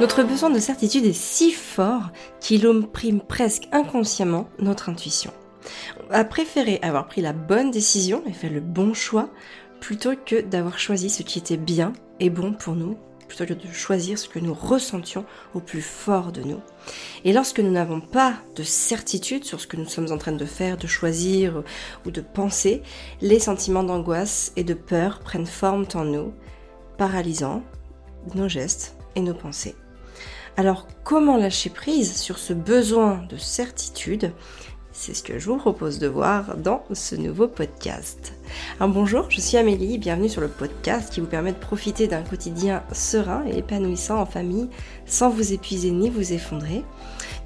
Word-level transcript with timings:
Notre 0.00 0.22
besoin 0.22 0.50
de 0.50 0.60
certitude 0.60 1.06
est 1.06 1.12
si 1.12 1.50
fort 1.50 2.10
qu'il 2.38 2.68
opprime 2.68 3.20
presque 3.20 3.66
inconsciemment 3.72 4.48
notre 4.60 4.90
intuition. 4.90 5.32
On 6.08 6.12
a 6.14 6.22
préféré 6.22 6.78
avoir 6.82 7.08
pris 7.08 7.20
la 7.20 7.32
bonne 7.32 7.72
décision 7.72 8.22
et 8.24 8.32
fait 8.32 8.48
le 8.48 8.60
bon 8.60 8.94
choix 8.94 9.28
plutôt 9.80 10.12
que 10.14 10.40
d'avoir 10.40 10.78
choisi 10.78 11.10
ce 11.10 11.24
qui 11.24 11.40
était 11.40 11.56
bien 11.56 11.92
et 12.20 12.30
bon 12.30 12.52
pour 12.52 12.76
nous, 12.76 12.96
plutôt 13.26 13.44
que 13.44 13.54
de 13.54 13.72
choisir 13.72 14.20
ce 14.20 14.28
que 14.28 14.38
nous 14.38 14.54
ressentions 14.54 15.24
au 15.52 15.58
plus 15.58 15.82
fort 15.82 16.30
de 16.30 16.42
nous. 16.42 16.60
Et 17.24 17.32
lorsque 17.32 17.58
nous 17.58 17.72
n'avons 17.72 18.00
pas 18.00 18.34
de 18.54 18.62
certitude 18.62 19.44
sur 19.44 19.60
ce 19.60 19.66
que 19.66 19.76
nous 19.76 19.88
sommes 19.88 20.12
en 20.12 20.18
train 20.18 20.30
de 20.30 20.44
faire, 20.44 20.76
de 20.76 20.86
choisir 20.86 21.64
ou 22.06 22.12
de 22.12 22.20
penser, 22.20 22.82
les 23.20 23.40
sentiments 23.40 23.82
d'angoisse 23.82 24.52
et 24.54 24.62
de 24.62 24.74
peur 24.74 25.18
prennent 25.18 25.44
forme 25.44 25.86
en 25.94 26.04
nous, 26.04 26.32
paralysant 26.98 27.64
nos 28.36 28.48
gestes 28.48 28.96
et 29.16 29.20
nos 29.20 29.34
pensées. 29.34 29.74
Alors 30.58 30.88
comment 31.04 31.36
lâcher 31.36 31.70
prise 31.70 32.16
sur 32.16 32.36
ce 32.36 32.52
besoin 32.52 33.22
de 33.30 33.36
certitude? 33.36 34.32
C'est 34.90 35.14
ce 35.14 35.22
que 35.22 35.38
je 35.38 35.48
vous 35.48 35.56
propose 35.56 36.00
de 36.00 36.08
voir 36.08 36.56
dans 36.56 36.82
ce 36.92 37.14
nouveau 37.14 37.46
podcast. 37.46 38.32
Alors 38.80 38.92
bonjour, 38.92 39.30
je 39.30 39.40
suis 39.40 39.56
Amélie, 39.56 39.98
bienvenue 39.98 40.28
sur 40.28 40.40
le 40.40 40.48
podcast 40.48 41.12
qui 41.12 41.20
vous 41.20 41.28
permet 41.28 41.52
de 41.52 41.58
profiter 41.58 42.08
d'un 42.08 42.22
quotidien 42.22 42.82
serein 42.92 43.44
et 43.46 43.58
épanouissant 43.58 44.18
en 44.18 44.26
famille 44.26 44.68
sans 45.06 45.30
vous 45.30 45.52
épuiser 45.52 45.92
ni 45.92 46.10
vous 46.10 46.32
effondrer. 46.32 46.82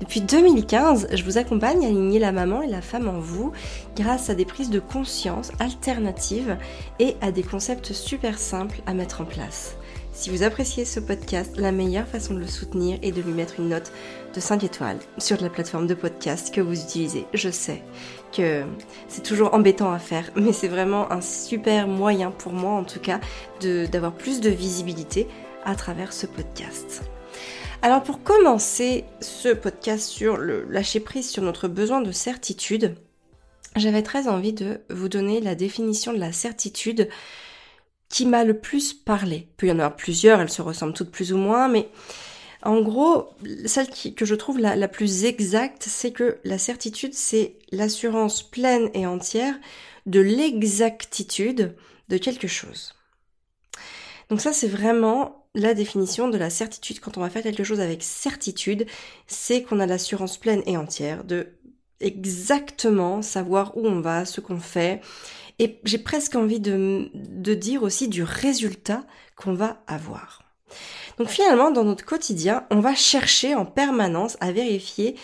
Depuis 0.00 0.22
2015, 0.22 1.08
je 1.12 1.22
vous 1.22 1.36
accompagne 1.36 1.84
à 1.84 1.88
aligner 1.88 2.18
la 2.18 2.32
maman 2.32 2.62
et 2.62 2.66
la 2.66 2.80
femme 2.80 3.08
en 3.08 3.20
vous 3.20 3.52
grâce 3.94 4.30
à 4.30 4.34
des 4.34 4.46
prises 4.46 4.70
de 4.70 4.80
conscience 4.80 5.52
alternatives 5.58 6.56
et 6.98 7.16
à 7.20 7.30
des 7.30 7.42
concepts 7.42 7.92
super 7.92 8.38
simples 8.38 8.80
à 8.86 8.94
mettre 8.94 9.20
en 9.20 9.26
place. 9.26 9.76
Si 10.22 10.30
vous 10.30 10.44
appréciez 10.44 10.84
ce 10.84 11.00
podcast, 11.00 11.56
la 11.56 11.72
meilleure 11.72 12.06
façon 12.06 12.34
de 12.34 12.38
le 12.38 12.46
soutenir 12.46 12.96
est 13.02 13.10
de 13.10 13.20
lui 13.20 13.32
mettre 13.32 13.58
une 13.58 13.70
note 13.70 13.90
de 14.32 14.38
5 14.38 14.62
étoiles 14.62 15.00
sur 15.18 15.42
la 15.42 15.50
plateforme 15.50 15.88
de 15.88 15.94
podcast 15.94 16.54
que 16.54 16.60
vous 16.60 16.80
utilisez. 16.80 17.26
Je 17.34 17.48
sais 17.50 17.82
que 18.30 18.62
c'est 19.08 19.24
toujours 19.24 19.52
embêtant 19.52 19.90
à 19.90 19.98
faire, 19.98 20.30
mais 20.36 20.52
c'est 20.52 20.68
vraiment 20.68 21.10
un 21.10 21.20
super 21.20 21.88
moyen 21.88 22.30
pour 22.30 22.52
moi 22.52 22.70
en 22.70 22.84
tout 22.84 23.00
cas 23.00 23.18
d'avoir 23.60 24.12
plus 24.12 24.40
de 24.40 24.48
visibilité 24.48 25.26
à 25.64 25.74
travers 25.74 26.12
ce 26.12 26.26
podcast. 26.26 27.02
Alors 27.82 28.04
pour 28.04 28.22
commencer 28.22 29.02
ce 29.20 29.48
podcast 29.48 30.06
sur 30.06 30.36
le 30.36 30.64
lâcher 30.70 31.00
prise 31.00 31.28
sur 31.28 31.42
notre 31.42 31.66
besoin 31.66 32.00
de 32.00 32.12
certitude, 32.12 32.94
j'avais 33.74 34.02
très 34.02 34.28
envie 34.28 34.52
de 34.52 34.82
vous 34.88 35.08
donner 35.08 35.40
la 35.40 35.56
définition 35.56 36.12
de 36.12 36.18
la 36.18 36.30
certitude 36.30 37.08
qui 38.12 38.26
m'a 38.26 38.44
le 38.44 38.58
plus 38.58 38.92
parlé. 38.92 39.48
Il 39.48 39.56
peut 39.56 39.66
y 39.66 39.72
en 39.72 39.78
avoir 39.78 39.96
plusieurs, 39.96 40.40
elles 40.40 40.50
se 40.50 40.60
ressemblent 40.60 40.92
toutes 40.92 41.10
plus 41.10 41.32
ou 41.32 41.38
moins, 41.38 41.66
mais 41.66 41.88
en 42.62 42.82
gros, 42.82 43.30
celle 43.64 43.88
que 43.88 44.26
je 44.26 44.34
trouve 44.34 44.58
la, 44.58 44.76
la 44.76 44.86
plus 44.86 45.24
exacte, 45.24 45.84
c'est 45.88 46.12
que 46.12 46.36
la 46.44 46.58
certitude, 46.58 47.14
c'est 47.14 47.56
l'assurance 47.72 48.42
pleine 48.42 48.90
et 48.92 49.06
entière 49.06 49.54
de 50.04 50.20
l'exactitude 50.20 51.74
de 52.10 52.18
quelque 52.18 52.46
chose. 52.46 52.94
Donc 54.28 54.42
ça, 54.42 54.52
c'est 54.52 54.68
vraiment 54.68 55.46
la 55.54 55.72
définition 55.72 56.28
de 56.28 56.36
la 56.36 56.50
certitude. 56.50 57.00
Quand 57.00 57.16
on 57.16 57.22
va 57.22 57.30
faire 57.30 57.42
quelque 57.42 57.64
chose 57.64 57.80
avec 57.80 58.02
certitude, 58.02 58.86
c'est 59.26 59.62
qu'on 59.62 59.80
a 59.80 59.86
l'assurance 59.86 60.36
pleine 60.36 60.62
et 60.66 60.76
entière 60.76 61.24
de 61.24 61.48
exactement 62.00 63.22
savoir 63.22 63.74
où 63.76 63.86
on 63.86 64.00
va, 64.00 64.26
ce 64.26 64.42
qu'on 64.42 64.60
fait, 64.60 65.00
et 65.58 65.80
j'ai 65.84 65.98
presque 65.98 66.34
envie 66.34 66.60
de, 66.60 67.10
dire 67.54 67.82
aussi 67.82 68.08
du 68.08 68.22
résultat 68.22 69.04
qu'on 69.36 69.54
va 69.54 69.82
avoir. 69.86 70.42
Donc 71.18 71.28
finalement, 71.28 71.70
dans 71.70 71.84
notre 71.84 72.04
quotidien, 72.04 72.66
on 72.70 72.80
va 72.80 72.94
chercher 72.94 73.54
en 73.54 73.66
permanence 73.66 74.36
à 74.40 74.52
vérifier 74.52 75.16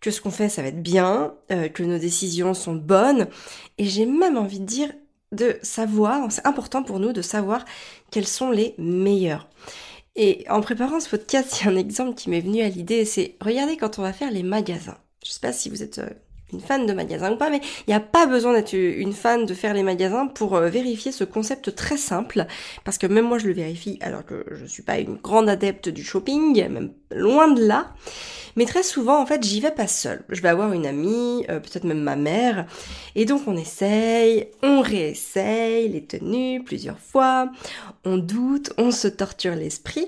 que 0.00 0.10
ce 0.10 0.20
qu'on 0.20 0.30
fait, 0.30 0.48
ça 0.48 0.62
va 0.62 0.68
être 0.68 0.82
bien, 0.82 1.34
euh, 1.50 1.68
que 1.68 1.82
nos 1.82 1.98
décisions 1.98 2.54
sont 2.54 2.74
bonnes. 2.74 3.28
Et 3.78 3.84
j'ai 3.84 4.06
même 4.06 4.36
envie 4.36 4.60
de 4.60 4.64
dire 4.64 4.92
de 5.32 5.58
savoir, 5.62 6.30
c'est 6.30 6.46
important 6.46 6.82
pour 6.82 7.00
nous 7.00 7.12
de 7.12 7.22
savoir 7.22 7.64
quelles 8.10 8.26
sont 8.26 8.50
les 8.50 8.74
meilleures. 8.78 9.48
Et 10.16 10.44
en 10.48 10.60
préparant 10.60 11.00
ce 11.00 11.08
podcast, 11.08 11.58
il 11.60 11.64
y 11.64 11.68
a 11.68 11.72
un 11.72 11.76
exemple 11.76 12.14
qui 12.14 12.30
m'est 12.30 12.40
venu 12.40 12.62
à 12.62 12.68
l'idée, 12.68 13.04
c'est 13.04 13.36
regardez 13.40 13.76
quand 13.76 13.98
on 13.98 14.02
va 14.02 14.12
faire 14.12 14.30
les 14.30 14.42
magasins. 14.42 14.98
Je 15.24 15.32
sais 15.32 15.40
pas 15.40 15.52
si 15.52 15.68
vous 15.68 15.82
êtes 15.82 15.98
euh, 15.98 16.10
une 16.52 16.60
fan 16.60 16.86
de 16.86 16.92
magasins 16.92 17.32
ou 17.32 17.36
pas, 17.36 17.50
mais 17.50 17.60
il 17.86 17.90
n'y 17.90 17.94
a 17.94 18.00
pas 18.00 18.26
besoin 18.26 18.52
d'être 18.52 18.72
une 18.72 19.12
fan 19.12 19.46
de 19.46 19.54
faire 19.54 19.74
les 19.74 19.82
magasins 19.82 20.26
pour 20.26 20.56
euh, 20.56 20.68
vérifier 20.68 21.12
ce 21.12 21.24
concept 21.24 21.74
très 21.74 21.96
simple, 21.96 22.46
parce 22.84 22.98
que 22.98 23.06
même 23.06 23.26
moi 23.26 23.38
je 23.38 23.46
le 23.46 23.52
vérifie 23.52 23.98
alors 24.00 24.24
que 24.24 24.44
je 24.52 24.64
suis 24.64 24.82
pas 24.82 24.98
une 24.98 25.16
grande 25.16 25.48
adepte 25.48 25.88
du 25.88 26.02
shopping, 26.02 26.68
même 26.68 26.92
loin 27.10 27.48
de 27.48 27.64
là. 27.64 27.94
Mais 28.56 28.64
très 28.64 28.82
souvent, 28.82 29.22
en 29.22 29.26
fait, 29.26 29.44
j'y 29.44 29.60
vais 29.60 29.70
pas 29.70 29.86
seule. 29.86 30.24
Je 30.30 30.42
vais 30.42 30.48
avoir 30.48 30.72
une 30.72 30.84
amie, 30.84 31.44
euh, 31.48 31.60
peut-être 31.60 31.84
même 31.84 32.02
ma 32.02 32.16
mère, 32.16 32.66
et 33.14 33.24
donc 33.24 33.42
on 33.46 33.56
essaye, 33.56 34.48
on 34.62 34.80
réessaye 34.80 35.88
les 35.88 36.04
tenues 36.04 36.64
plusieurs 36.64 36.98
fois, 36.98 37.50
on 38.04 38.16
doute, 38.16 38.72
on 38.78 38.90
se 38.90 39.06
torture 39.06 39.54
l'esprit. 39.54 40.06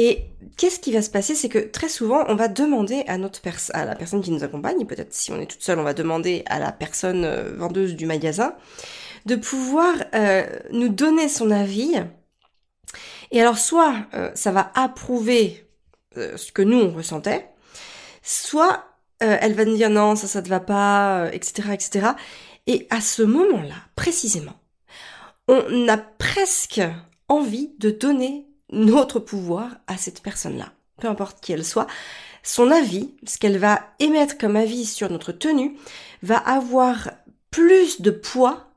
Et 0.00 0.26
qu'est-ce 0.56 0.78
qui 0.78 0.92
va 0.92 1.02
se 1.02 1.10
passer? 1.10 1.34
C'est 1.34 1.48
que 1.48 1.58
très 1.58 1.88
souvent, 1.88 2.24
on 2.28 2.36
va 2.36 2.46
demander 2.46 3.02
à 3.08 3.18
la 3.18 3.96
personne 3.96 4.22
qui 4.22 4.30
nous 4.30 4.44
accompagne, 4.44 4.86
peut-être 4.86 5.12
si 5.12 5.32
on 5.32 5.40
est 5.40 5.46
toute 5.46 5.60
seule, 5.60 5.80
on 5.80 5.82
va 5.82 5.92
demander 5.92 6.44
à 6.46 6.60
la 6.60 6.70
personne 6.70 7.24
euh, 7.24 7.52
vendeuse 7.56 7.96
du 7.96 8.06
magasin, 8.06 8.54
de 9.26 9.34
pouvoir 9.34 9.92
euh, 10.14 10.46
nous 10.70 10.88
donner 10.88 11.28
son 11.28 11.50
avis. 11.50 11.96
Et 13.32 13.40
alors, 13.40 13.58
soit 13.58 14.06
euh, 14.14 14.30
ça 14.36 14.52
va 14.52 14.70
approuver 14.76 15.66
ce 16.14 16.52
que 16.52 16.62
nous 16.62 16.78
on 16.78 16.92
ressentait, 16.92 17.48
soit 18.22 18.84
elle 19.20 19.54
va 19.54 19.64
nous 19.64 19.76
dire 19.76 19.90
non, 19.90 20.14
ça, 20.14 20.26
ça 20.26 20.42
te 20.42 20.48
va 20.48 20.60
pas, 20.60 21.28
etc., 21.32 21.70
etc. 21.72 22.06
Et 22.66 22.86
à 22.90 23.00
ce 23.00 23.22
moment-là, 23.22 23.74
précisément, 23.94 24.54
on 25.48 25.88
a 25.88 25.96
presque 25.96 26.80
envie 27.28 27.72
de 27.78 27.90
donner 27.90 28.47
notre 28.70 29.18
pouvoir 29.18 29.76
à 29.86 29.96
cette 29.96 30.22
personne-là, 30.22 30.72
peu 31.00 31.08
importe 31.08 31.40
qui 31.40 31.52
elle 31.52 31.64
soit. 31.64 31.86
Son 32.42 32.70
avis, 32.70 33.14
ce 33.26 33.38
qu'elle 33.38 33.58
va 33.58 33.80
émettre 33.98 34.38
comme 34.38 34.56
avis 34.56 34.84
sur 34.86 35.10
notre 35.10 35.32
tenue, 35.32 35.76
va 36.22 36.38
avoir 36.38 37.10
plus 37.50 38.00
de 38.00 38.10
poids 38.10 38.68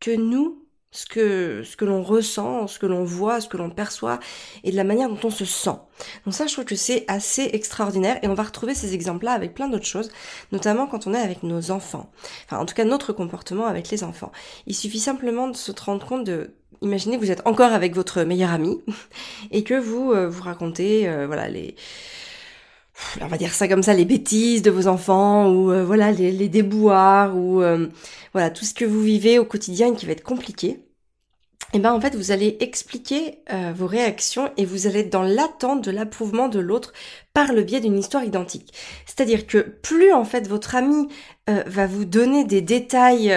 que 0.00 0.14
nous, 0.14 0.62
ce 0.90 1.06
que, 1.06 1.62
ce 1.62 1.76
que 1.76 1.84
l'on 1.84 2.02
ressent, 2.02 2.66
ce 2.66 2.78
que 2.78 2.86
l'on 2.86 3.04
voit, 3.04 3.40
ce 3.40 3.48
que 3.48 3.56
l'on 3.56 3.70
perçoit 3.70 4.18
et 4.64 4.70
de 4.70 4.76
la 4.76 4.84
manière 4.84 5.08
dont 5.08 5.18
on 5.24 5.30
se 5.30 5.44
sent. 5.44 5.76
Donc 6.24 6.34
ça, 6.34 6.46
je 6.46 6.52
trouve 6.52 6.64
que 6.64 6.76
c'est 6.76 7.04
assez 7.06 7.50
extraordinaire 7.52 8.18
et 8.22 8.28
on 8.28 8.34
va 8.34 8.44
retrouver 8.44 8.74
ces 8.74 8.94
exemples-là 8.94 9.32
avec 9.32 9.54
plein 9.54 9.68
d'autres 9.68 9.84
choses, 9.84 10.10
notamment 10.52 10.86
quand 10.86 11.06
on 11.06 11.14
est 11.14 11.20
avec 11.20 11.42
nos 11.42 11.70
enfants. 11.70 12.10
Enfin, 12.46 12.58
en 12.58 12.66
tout 12.66 12.74
cas, 12.74 12.84
notre 12.84 13.12
comportement 13.12 13.66
avec 13.66 13.90
les 13.90 14.04
enfants. 14.04 14.32
Il 14.66 14.74
suffit 14.74 15.00
simplement 15.00 15.48
de 15.48 15.56
se 15.56 15.72
rendre 15.72 16.06
compte 16.06 16.24
de 16.24 16.54
imaginez 16.82 17.16
que 17.16 17.24
vous 17.24 17.30
êtes 17.30 17.46
encore 17.46 17.72
avec 17.72 17.94
votre 17.94 18.22
meilleur 18.22 18.50
ami 18.50 18.80
et 19.50 19.64
que 19.64 19.74
vous 19.74 20.12
euh, 20.12 20.28
vous 20.28 20.42
racontez 20.42 21.08
euh, 21.08 21.26
voilà 21.26 21.48
les 21.48 21.74
on 23.20 23.26
va 23.26 23.36
dire 23.36 23.52
ça 23.52 23.68
comme 23.68 23.82
ça 23.82 23.94
les 23.94 24.06
bêtises 24.06 24.62
de 24.62 24.70
vos 24.70 24.86
enfants 24.86 25.50
ou 25.50 25.70
euh, 25.70 25.84
voilà 25.84 26.12
les, 26.12 26.48
déboires 26.48 27.36
ou 27.36 27.62
voilà 28.32 28.50
tout 28.50 28.64
ce 28.64 28.72
que 28.72 28.86
vous 28.86 29.02
vivez 29.02 29.38
au 29.38 29.44
quotidien 29.44 29.94
qui 29.94 30.06
va 30.06 30.12
être 30.12 30.22
compliqué. 30.22 30.82
Et 31.72 31.78
eh 31.78 31.78
ben 31.80 31.92
en 31.92 32.00
fait 32.00 32.14
vous 32.14 32.30
allez 32.30 32.56
expliquer 32.60 33.40
vos 33.74 33.88
réactions 33.88 34.50
et 34.56 34.64
vous 34.64 34.86
allez 34.86 35.00
être 35.00 35.12
dans 35.12 35.24
l'attente 35.24 35.84
de 35.84 35.90
l'approuvement 35.90 36.48
de 36.48 36.60
l'autre 36.60 36.92
par 37.34 37.52
le 37.52 37.64
biais 37.64 37.80
d'une 37.80 37.98
histoire 37.98 38.24
identique. 38.24 38.72
C'est-à-dire 39.04 39.46
que 39.46 39.58
plus 39.58 40.12
en 40.12 40.24
fait 40.24 40.46
votre 40.46 40.76
ami 40.76 41.08
va 41.48 41.86
vous 41.86 42.04
donner 42.04 42.44
des 42.44 42.62
détails 42.62 43.34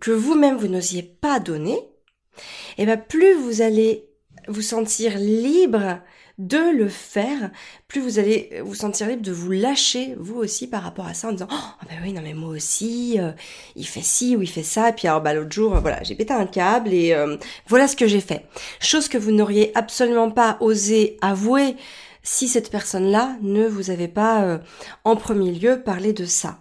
que 0.00 0.10
vous-même 0.10 0.56
vous 0.56 0.68
n'osiez 0.68 1.02
pas 1.02 1.38
donner, 1.38 1.78
et 2.78 2.82
eh 2.82 2.86
bien 2.86 2.96
plus 2.96 3.34
vous 3.34 3.62
allez 3.62 4.08
vous 4.48 4.62
sentir 4.62 5.18
libre 5.18 6.00
de 6.38 6.76
le 6.76 6.88
faire, 6.88 7.50
plus 7.88 8.02
vous 8.02 8.18
allez 8.18 8.60
vous 8.62 8.74
sentir 8.74 9.08
libre 9.08 9.22
de 9.22 9.32
vous 9.32 9.52
lâcher 9.52 10.14
vous 10.18 10.36
aussi 10.36 10.66
par 10.66 10.82
rapport 10.82 11.06
à 11.06 11.14
ça 11.14 11.28
en 11.28 11.32
disant 11.32 11.48
oh 11.50 11.84
ben 11.88 11.96
oui 12.02 12.12
non 12.12 12.20
mais 12.22 12.34
moi 12.34 12.50
aussi 12.50 13.16
euh, 13.18 13.32
il 13.74 13.86
fait 13.86 14.02
ci 14.02 14.36
ou 14.36 14.42
il 14.42 14.50
fait 14.50 14.62
ça 14.62 14.90
et 14.90 14.92
puis 14.92 15.08
alors 15.08 15.22
bah 15.22 15.32
l'autre 15.32 15.52
jour 15.52 15.74
euh, 15.74 15.80
voilà 15.80 16.02
j'ai 16.02 16.14
pété 16.14 16.34
un 16.34 16.46
câble 16.46 16.92
et 16.92 17.14
euh, 17.14 17.38
voilà 17.68 17.88
ce 17.88 17.96
que 17.96 18.06
j'ai 18.06 18.20
fait. 18.20 18.44
Chose 18.80 19.08
que 19.08 19.16
vous 19.16 19.32
n'auriez 19.32 19.72
absolument 19.76 20.30
pas 20.30 20.58
osé 20.60 21.16
avouer 21.22 21.76
si 22.22 22.48
cette 22.48 22.70
personne 22.70 23.10
là 23.10 23.36
ne 23.40 23.66
vous 23.66 23.90
avait 23.90 24.08
pas 24.08 24.60
en 25.04 25.16
premier 25.16 25.52
lieu 25.52 25.82
parlé 25.82 26.12
de 26.12 26.24
ça. 26.24 26.58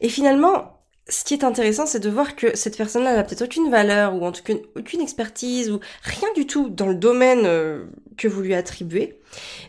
Et 0.00 0.08
finalement 0.08 0.77
ce 1.08 1.24
qui 1.24 1.34
est 1.34 1.44
intéressant, 1.44 1.86
c'est 1.86 2.00
de 2.00 2.10
voir 2.10 2.36
que 2.36 2.56
cette 2.56 2.76
personne-là 2.76 3.14
n'a 3.14 3.24
peut-être 3.24 3.42
aucune 3.42 3.70
valeur 3.70 4.14
ou 4.14 4.24
en 4.24 4.32
tout 4.32 4.42
cas 4.42 4.54
aucune 4.76 5.00
expertise 5.00 5.70
ou 5.70 5.80
rien 6.02 6.28
du 6.34 6.46
tout 6.46 6.68
dans 6.68 6.86
le 6.86 6.94
domaine 6.94 7.42
euh, 7.44 7.86
que 8.16 8.28
vous 8.28 8.42
lui 8.42 8.54
attribuez. 8.54 9.18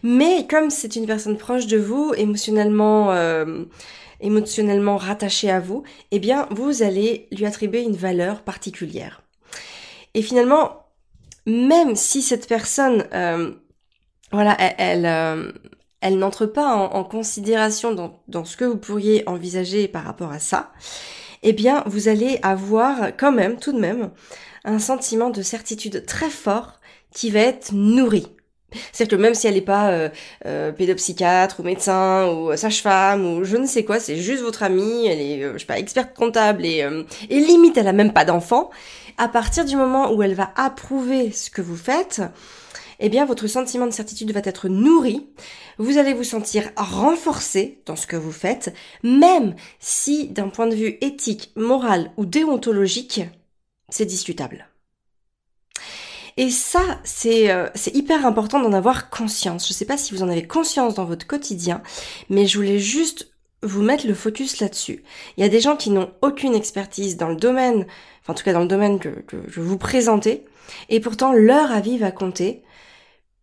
Mais 0.04 0.48
comme 0.48 0.70
c'est 0.70 0.96
une 0.96 1.06
personne 1.06 1.38
proche 1.38 1.68
de 1.68 1.78
vous, 1.78 2.14
émotionnellement, 2.18 3.12
euh, 3.12 3.64
émotionnellement 4.20 4.98
rattachée 4.98 5.50
à 5.50 5.60
vous, 5.60 5.84
eh 6.12 6.20
bien, 6.20 6.48
vous 6.52 6.84
allez 6.84 7.28
lui 7.32 7.46
attribuer 7.46 7.84
une 7.84 7.96
valeur 7.96 8.42
particulière. 8.42 9.22
Et 10.14 10.22
finalement, 10.22 10.88
même 11.46 11.96
si 11.96 12.22
cette 12.22 12.48
personne 12.48 13.06
euh, 13.14 13.52
voilà, 14.32 14.56
elle, 14.60 15.06
elle, 15.06 15.54
elle 16.02 16.18
n'entre 16.18 16.46
pas 16.46 16.74
en, 16.74 17.04
considération 17.04 17.94
dans, 18.28 18.46
ce 18.46 18.56
que 18.56 18.66
vous 18.66 18.78
pourriez 18.78 19.28
envisager 19.28 19.88
par 19.88 20.04
rapport 20.04 20.32
à 20.32 20.40
ça, 20.40 20.72
eh 21.44 21.54
bien, 21.54 21.84
vous 21.86 22.08
allez 22.08 22.40
avoir 22.42 23.16
quand 23.18 23.32
même, 23.32 23.58
tout 23.58 23.72
de 23.72 23.80
même, 23.80 24.12
un 24.66 24.80
sentiment 24.80 25.30
de 25.30 25.42
certitude 25.42 26.06
très 26.06 26.30
fort 26.30 26.80
qui 27.14 27.30
va 27.30 27.40
être 27.40 27.72
nourri. 27.74 28.28
C'est-à-dire 28.92 29.18
que 29.18 29.22
même 29.22 29.34
si 29.34 29.48
elle 29.48 29.56
n'est 29.56 29.62
pas 29.62 29.90
euh, 29.90 30.10
euh, 30.46 30.72
pédopsychiatre 30.72 31.60
ou 31.60 31.64
médecin 31.64 32.28
ou 32.28 32.56
sage-femme 32.56 33.26
ou 33.26 33.44
je 33.44 33.58
ne 33.58 33.66
sais 33.66 33.84
quoi, 33.84 34.00
c'est 34.00 34.18
juste 34.18 34.44
votre 34.44 34.62
amie, 34.62 35.08
elle 35.08 35.22
est, 35.22 35.44
euh, 35.44 35.54
je 35.54 35.60
sais 35.60 35.66
pas, 35.66 35.80
experte 35.80 36.16
comptable 36.16 36.66
et, 36.66 36.88
et 37.30 37.40
limite 37.40 37.78
elle 37.78 37.88
a 37.88 37.94
même 37.94 38.14
pas 38.14 38.26
d'enfant, 38.26 38.70
à 39.18 39.28
partir 39.28 39.66
du 39.66 39.76
moment 39.76 40.14
où 40.14 40.22
elle 40.22 40.36
va 40.36 40.52
approuver 40.56 41.32
ce 41.32 41.50
que 41.50 41.62
vous 41.62 41.76
faites, 41.76 42.22
eh 43.00 43.10
bien 43.10 43.26
votre 43.26 43.48
sentiment 43.48 43.88
de 43.88 43.92
certitude 43.92 44.32
va 44.32 44.42
être 44.44 44.68
nourri, 44.68 45.28
vous 45.78 45.98
allez 45.98 46.14
vous 46.14 46.24
sentir 46.24 46.70
renforcé 46.76 47.82
dans 47.86 47.96
ce 47.96 48.08
que 48.08 48.16
vous 48.16 48.32
faites, 48.32 48.74
même 49.04 49.56
si 49.80 50.28
d'un 50.28 50.50
point 50.50 50.68
de 50.68 50.76
vue 50.76 50.98
éthique, 51.02 51.52
moral 51.56 52.12
ou 52.18 52.26
déontologique, 52.26 53.22
c'est 53.90 54.06
discutable. 54.06 54.68
Et 56.38 56.52
ça, 56.52 57.02
euh, 57.26 57.70
c'est 57.76 57.96
hyper 57.96 58.26
important 58.26 58.62
d'en 58.62 58.72
avoir 58.72 59.10
conscience. 59.10 59.68
Je 59.68 59.74
ne 59.74 59.76
sais 59.76 59.86
pas 59.86 59.98
si 59.98 60.14
vous 60.14 60.24
en 60.24 60.30
avez 60.30 60.48
conscience 60.48 60.94
dans 60.94 61.04
votre 61.04 61.28
quotidien, 61.28 61.82
mais 62.30 62.46
je 62.46 62.58
voulais 62.58 62.80
juste 62.80 63.34
vous 63.62 63.82
mettre 63.82 64.08
le 64.08 64.14
focus 64.14 64.62
là-dessus. 64.62 65.04
Il 65.36 65.42
y 65.42 65.46
a 65.46 65.50
des 65.50 65.60
gens 65.60 65.76
qui 65.76 65.90
n'ont 65.90 66.12
aucune 66.22 66.56
expertise 66.56 67.18
dans 67.18 67.28
le 67.28 67.36
domaine, 67.36 67.86
enfin 68.22 68.32
en 68.32 68.36
tout 68.36 68.46
cas 68.46 68.54
dans 68.54 68.62
le 68.62 68.68
domaine 68.68 69.00
que, 69.00 69.10
que 69.10 69.38
je 69.48 69.60
vous 69.60 69.78
présenter, 69.78 70.46
et 70.88 71.02
pourtant 71.02 71.34
leur 71.34 71.72
avis 71.72 71.98
va 71.98 72.12
compter 72.12 72.64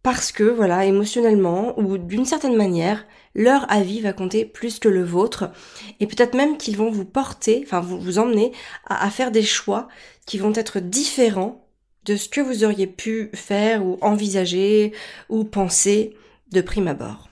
parce 0.06 0.30
que 0.30 0.44
voilà, 0.44 0.84
émotionnellement 0.84 1.76
ou 1.80 1.98
d'une 1.98 2.26
certaine 2.26 2.54
manière, 2.54 3.04
leur 3.34 3.68
avis 3.68 4.00
va 4.00 4.12
compter 4.12 4.44
plus 4.44 4.78
que 4.78 4.88
le 4.88 5.02
vôtre 5.02 5.50
et 5.98 6.06
peut-être 6.06 6.36
même 6.36 6.58
qu'ils 6.58 6.76
vont 6.76 6.92
vous 6.92 7.04
porter, 7.04 7.64
enfin 7.66 7.80
vous, 7.80 8.20
emmener 8.20 8.52
à 8.86 9.10
faire 9.10 9.32
des 9.32 9.42
choix 9.42 9.88
qui 10.24 10.38
vont 10.38 10.52
être 10.54 10.78
différents 10.78 11.66
de 12.04 12.14
ce 12.14 12.28
que 12.28 12.40
vous 12.40 12.62
auriez 12.62 12.86
pu 12.86 13.32
faire 13.34 13.84
ou 13.84 13.98
envisager 14.00 14.92
ou 15.28 15.42
penser 15.42 16.14
de 16.52 16.60
prime 16.60 16.86
abord. 16.86 17.25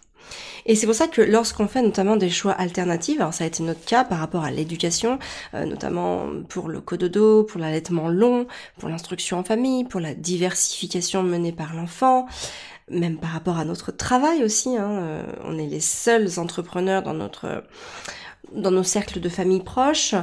Et 0.66 0.76
c'est 0.76 0.86
pour 0.86 0.94
ça 0.94 1.08
que 1.08 1.20
lorsqu'on 1.20 1.68
fait 1.68 1.82
notamment 1.82 2.16
des 2.16 2.30
choix 2.30 2.52
alternatifs, 2.52 3.20
alors 3.20 3.34
ça 3.34 3.44
a 3.44 3.46
été 3.46 3.62
notre 3.62 3.84
cas 3.84 4.04
par 4.04 4.18
rapport 4.18 4.44
à 4.44 4.50
l'éducation, 4.50 5.18
euh, 5.54 5.66
notamment 5.66 6.26
pour 6.48 6.68
le 6.68 6.80
cododo, 6.80 7.44
pour 7.44 7.60
l'allaitement 7.60 8.08
long, 8.08 8.46
pour 8.78 8.88
l'instruction 8.88 9.38
en 9.38 9.44
famille, 9.44 9.84
pour 9.84 10.00
la 10.00 10.14
diversification 10.14 11.22
menée 11.22 11.52
par 11.52 11.74
l'enfant, 11.74 12.26
même 12.90 13.18
par 13.18 13.30
rapport 13.30 13.58
à 13.58 13.64
notre 13.64 13.92
travail 13.92 14.42
aussi. 14.42 14.76
Hein, 14.76 14.90
euh, 14.90 15.22
on 15.44 15.58
est 15.58 15.66
les 15.66 15.80
seuls 15.80 16.38
entrepreneurs 16.38 17.02
dans 17.02 17.14
notre 17.14 17.64
dans 18.52 18.70
nos 18.70 18.82
cercles 18.82 19.20
de 19.20 19.28
famille 19.28 19.62
proches, 19.62 20.14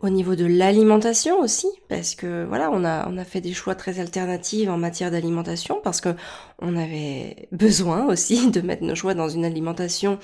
au 0.00 0.10
niveau 0.10 0.34
de 0.34 0.44
l'alimentation 0.44 1.40
aussi, 1.40 1.68
parce 1.88 2.14
que 2.14 2.44
voilà, 2.44 2.70
on 2.70 2.84
a 2.84 3.08
on 3.08 3.16
a 3.16 3.24
fait 3.24 3.40
des 3.40 3.54
choix 3.54 3.74
très 3.74 3.98
alternatifs 3.98 4.68
en 4.68 4.76
matière 4.76 5.10
d'alimentation 5.10 5.80
parce 5.82 6.00
que 6.00 6.10
on 6.60 6.76
avait 6.76 7.48
besoin 7.52 8.06
aussi 8.06 8.50
de 8.50 8.60
mettre 8.60 8.84
nos 8.84 8.94
choix 8.94 9.14
dans 9.14 9.28
une 9.28 9.44
alimentation 9.44 10.18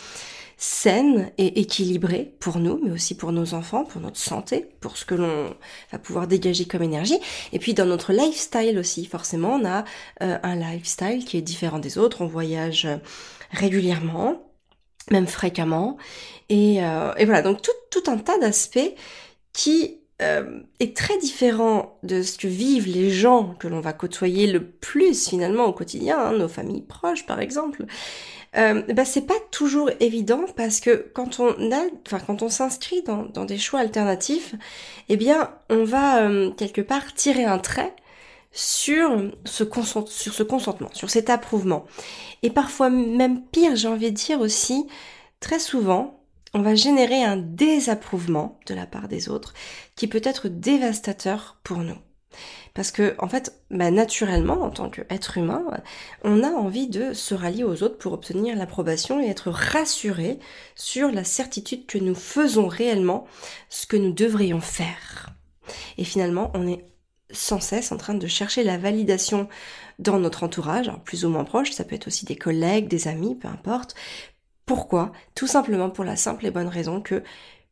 saine 0.59 1.33
et 1.39 1.61
équilibrée 1.61 2.35
pour 2.39 2.59
nous, 2.59 2.79
mais 2.85 2.93
aussi 2.93 3.17
pour 3.17 3.33
nos 3.33 3.55
enfants, 3.55 3.85
pour 3.85 4.01
notre 4.01 4.19
santé, 4.19 4.69
pour 4.81 4.97
ce 4.97 5.05
que 5.05 5.17
l'on 5.17 5.57
va 5.91 5.99
pouvoir 5.99 6.29
dégager 6.29 6.67
comme 6.67 6.83
énergie. 6.83 7.19
Et 7.53 7.59
puis 7.59 7.75
dans 7.75 7.87
notre 7.87 8.13
lifestyle 8.13 8.79
aussi, 8.79 9.07
forcément, 9.07 9.55
on 9.61 9.65
a 9.65 9.85
euh, 10.23 10.39
un 10.43 10.55
lifestyle 10.55 11.25
qui 11.25 11.37
est 11.37 11.43
différent 11.43 11.81
des 11.81 11.99
autres. 11.99 12.23
On 12.23 12.27
voyage 12.27 12.87
régulièrement, 13.51 14.52
même 15.11 15.27
fréquemment. 15.27 15.97
Et, 16.49 16.85
euh, 16.85 17.13
et 17.17 17.25
voilà, 17.25 17.43
donc 17.43 17.63
tout, 17.63 17.73
tout 17.91 18.11
un 18.11 18.19
tas 18.19 18.39
d'aspects 18.39 18.95
qui 19.53 19.99
euh, 20.23 20.61
est 20.79 20.97
très 20.97 21.19
différent 21.19 21.99
de 22.03 22.23
ce 22.23 22.39
que 22.39 22.47
vivent 22.47 22.87
les 22.87 23.11
gens 23.11 23.55
que 23.59 23.67
l'on 23.67 23.81
va 23.81 23.93
côtoyer 23.93 24.47
le 24.47 24.65
plus 24.65 25.29
finalement 25.29 25.65
au 25.65 25.73
quotidien, 25.73 26.19
hein, 26.19 26.33
nos 26.33 26.49
familles 26.49 26.83
proches 26.83 27.27
par 27.27 27.41
exemple. 27.41 27.87
Euh, 28.57 28.83
bah, 28.93 29.05
c'est 29.05 29.27
pas 29.27 29.41
toujours 29.51 29.91
évident 29.99 30.45
parce 30.57 30.81
que 30.81 31.11
quand 31.15 31.41
on 31.41 31.73
a, 31.73 31.83
enfin 32.07 32.21
quand 32.25 32.43
on 32.43 32.51
s'inscrit 32.51 33.03
dans, 33.03 33.25
dans, 33.25 33.47
des 33.47 33.59
choix 33.59 33.81
alternatifs, 33.81 34.55
eh 35.09 35.17
bien 35.17 35.51
on 35.71 35.85
va 35.85 36.23
euh, 36.23 36.51
quelque 36.53 36.83
part 36.83 37.15
tirer 37.15 37.45
un 37.45 37.59
trait 37.59 37.95
sur 38.53 39.31
ce, 39.45 39.65
sur 40.07 40.35
ce 40.35 40.43
consentement, 40.43 40.91
sur 40.93 41.11
cet 41.11 41.31
approuvement. 41.31 41.85
Et 42.43 42.51
parfois 42.51 42.91
même 42.91 43.43
pire, 43.47 43.77
j'ai 43.77 43.89
envie 43.89 44.11
de 44.11 44.17
dire 44.17 44.41
aussi, 44.41 44.87
très 45.41 45.59
souvent, 45.59 46.23
on 46.55 46.61
va 46.61 46.75
générer 46.75 47.25
un 47.25 47.39
désapprouvement 47.39 48.61
de 48.67 48.75
la 48.75 48.87
part 48.87 49.09
des 49.09 49.29
autres 49.29 49.55
qui 49.97 50.07
peut 50.07 50.21
être 50.25 50.49
dévastateur 50.49 51.59
pour 51.65 51.79
nous. 51.79 51.99
Parce 52.75 52.91
que, 52.91 53.15
en 53.19 53.29
fait, 53.29 53.63
bah, 53.71 53.91
naturellement, 53.91 54.63
en 54.63 54.71
tant 54.71 54.89
qu'être 54.89 55.37
humain, 55.37 55.65
on 56.25 56.43
a 56.43 56.49
envie 56.49 56.89
de 56.89 57.13
se 57.13 57.35
rallier 57.35 57.65
aux 57.65 57.83
autres 57.83 57.99
pour 57.99 58.15
obtenir 58.15 58.57
l'approbation 58.57 59.21
et 59.21 59.29
être 59.29 59.51
rassuré 59.51 60.39
sur 60.75 61.11
la 61.11 61.25
certitude 61.25 61.87
que 61.87 61.99
nous 61.99 62.15
faisons 62.15 62.69
réellement 62.69 63.27
ce 63.69 63.87
que 63.87 63.99
nous 63.99 64.13
devrions 64.13 64.63
faire. 64.63 65.31
Et 65.99 66.05
finalement, 66.05 66.51
on 66.55 66.67
est 66.67 66.87
sans 67.33 67.61
cesse 67.61 67.93
en 67.93 67.97
train 67.97 68.15
de 68.15 68.27
chercher 68.27 68.63
la 68.63 68.79
validation 68.79 69.49
dans 69.99 70.19
notre 70.19 70.45
entourage, 70.45 70.91
plus 71.05 71.25
ou 71.25 71.29
moins 71.29 71.45
proche, 71.45 71.73
ça 71.73 71.85
peut 71.85 71.95
être 71.95 72.07
aussi 72.07 72.25
des 72.25 72.37
collègues, 72.37 72.89
des 72.89 73.09
amis, 73.09 73.35
peu 73.35 73.49
importe. 73.49 73.95
Pourquoi? 74.67 75.13
Tout 75.35 75.47
simplement 75.47 75.91
pour 75.91 76.05
la 76.05 76.17
simple 76.17 76.47
et 76.47 76.51
bonne 76.51 76.69
raison 76.69 77.01
que 77.01 77.23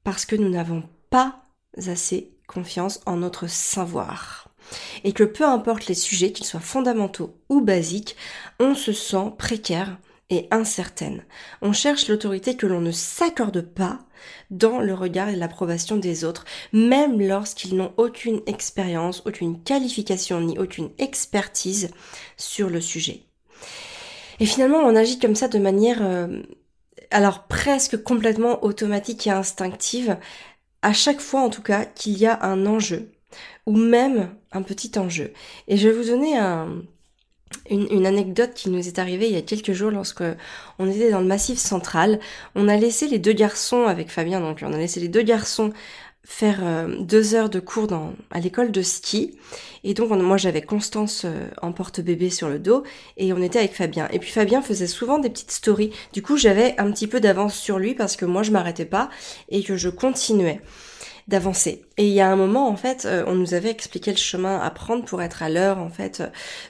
parce 0.04 0.24
que 0.24 0.36
nous 0.36 0.48
n'avons 0.48 0.82
pas 1.10 1.42
assez 1.86 2.32
confiance 2.46 3.00
en 3.06 3.16
notre 3.16 3.46
savoir. 3.46 4.48
Et 5.04 5.12
que 5.12 5.24
peu 5.24 5.44
importe 5.44 5.86
les 5.86 5.94
sujets, 5.94 6.32
qu'ils 6.32 6.46
soient 6.46 6.60
fondamentaux 6.60 7.34
ou 7.48 7.60
basiques, 7.60 8.16
on 8.58 8.74
se 8.74 8.92
sent 8.92 9.32
précaire 9.38 9.98
et 10.30 10.46
incertaine. 10.50 11.24
On 11.60 11.72
cherche 11.72 12.08
l'autorité 12.08 12.56
que 12.56 12.66
l'on 12.66 12.80
ne 12.80 12.92
s'accorde 12.92 13.60
pas 13.60 13.98
dans 14.50 14.80
le 14.80 14.94
regard 14.94 15.28
et 15.28 15.36
l'approbation 15.36 15.96
des 15.96 16.24
autres, 16.24 16.44
même 16.72 17.20
lorsqu'ils 17.20 17.76
n'ont 17.76 17.92
aucune 17.96 18.40
expérience, 18.46 19.22
aucune 19.26 19.62
qualification 19.62 20.40
ni 20.40 20.58
aucune 20.58 20.90
expertise 20.98 21.90
sur 22.36 22.70
le 22.70 22.80
sujet. 22.80 23.22
Et 24.38 24.46
finalement, 24.46 24.78
on 24.78 24.96
agit 24.96 25.18
comme 25.18 25.34
ça 25.34 25.48
de 25.48 25.58
manière, 25.58 25.98
euh, 26.02 26.42
alors 27.10 27.46
presque 27.46 28.02
complètement 28.02 28.64
automatique 28.64 29.26
et 29.26 29.30
instinctive, 29.30 30.16
à 30.82 30.92
chaque 30.92 31.20
fois 31.20 31.42
en 31.42 31.50
tout 31.50 31.62
cas 31.62 31.84
qu'il 31.84 32.16
y 32.16 32.26
a 32.26 32.42
un 32.42 32.66
enjeu, 32.66 33.12
ou 33.66 33.76
même 33.76 34.34
un 34.52 34.62
petit 34.62 34.98
enjeu. 34.98 35.32
Et 35.68 35.76
je 35.76 35.88
vais 35.88 35.94
vous 35.94 36.08
donner 36.08 36.38
un, 36.38 36.82
une, 37.68 38.06
anecdote 38.06 38.52
qui 38.54 38.70
nous 38.70 38.86
est 38.86 38.98
arrivée 38.98 39.26
il 39.26 39.32
y 39.32 39.38
a 39.38 39.42
quelques 39.42 39.72
jours 39.72 39.90
lorsque 39.90 40.24
on 40.78 40.90
était 40.90 41.10
dans 41.10 41.20
le 41.20 41.26
massif 41.26 41.58
central. 41.58 42.20
On 42.54 42.68
a 42.68 42.76
laissé 42.76 43.06
les 43.06 43.18
deux 43.18 43.32
garçons 43.32 43.84
avec 43.84 44.10
Fabien, 44.10 44.40
donc 44.40 44.60
on 44.62 44.72
a 44.72 44.78
laissé 44.78 45.00
les 45.00 45.08
deux 45.08 45.22
garçons 45.22 45.72
faire 46.22 46.60
euh, 46.62 46.96
deux 47.00 47.34
heures 47.34 47.48
de 47.48 47.60
cours 47.60 47.88
à 48.30 48.40
l'école 48.40 48.70
de 48.70 48.82
ski. 48.82 49.38
Et 49.82 49.94
donc 49.94 50.10
moi 50.10 50.36
j'avais 50.36 50.62
Constance 50.62 51.22
euh, 51.24 51.48
en 51.62 51.72
porte-bébé 51.72 52.30
sur 52.30 52.48
le 52.48 52.58
dos 52.58 52.84
et 53.16 53.32
on 53.32 53.42
était 53.42 53.58
avec 53.58 53.74
Fabien. 53.74 54.08
Et 54.12 54.18
puis 54.18 54.30
Fabien 54.30 54.62
faisait 54.62 54.86
souvent 54.86 55.18
des 55.18 55.30
petites 55.30 55.50
stories. 55.50 55.92
Du 56.12 56.22
coup 56.22 56.36
j'avais 56.36 56.74
un 56.78 56.90
petit 56.92 57.06
peu 57.06 57.20
d'avance 57.20 57.54
sur 57.54 57.78
lui 57.78 57.94
parce 57.94 58.16
que 58.16 58.26
moi 58.26 58.42
je 58.42 58.50
m'arrêtais 58.50 58.84
pas 58.84 59.10
et 59.48 59.62
que 59.62 59.76
je 59.76 59.88
continuais 59.88 60.60
d'avancer. 61.30 61.86
Et 61.96 62.08
il 62.08 62.12
y 62.12 62.20
a 62.20 62.28
un 62.28 62.34
moment, 62.34 62.68
en 62.68 62.76
fait, 62.76 63.06
euh, 63.06 63.22
on 63.28 63.34
nous 63.34 63.54
avait 63.54 63.70
expliqué 63.70 64.10
le 64.10 64.16
chemin 64.16 64.58
à 64.58 64.68
prendre 64.70 65.04
pour 65.04 65.22
être 65.22 65.44
à 65.44 65.48
l'heure, 65.48 65.78
en 65.78 65.88
fait, 65.88 66.22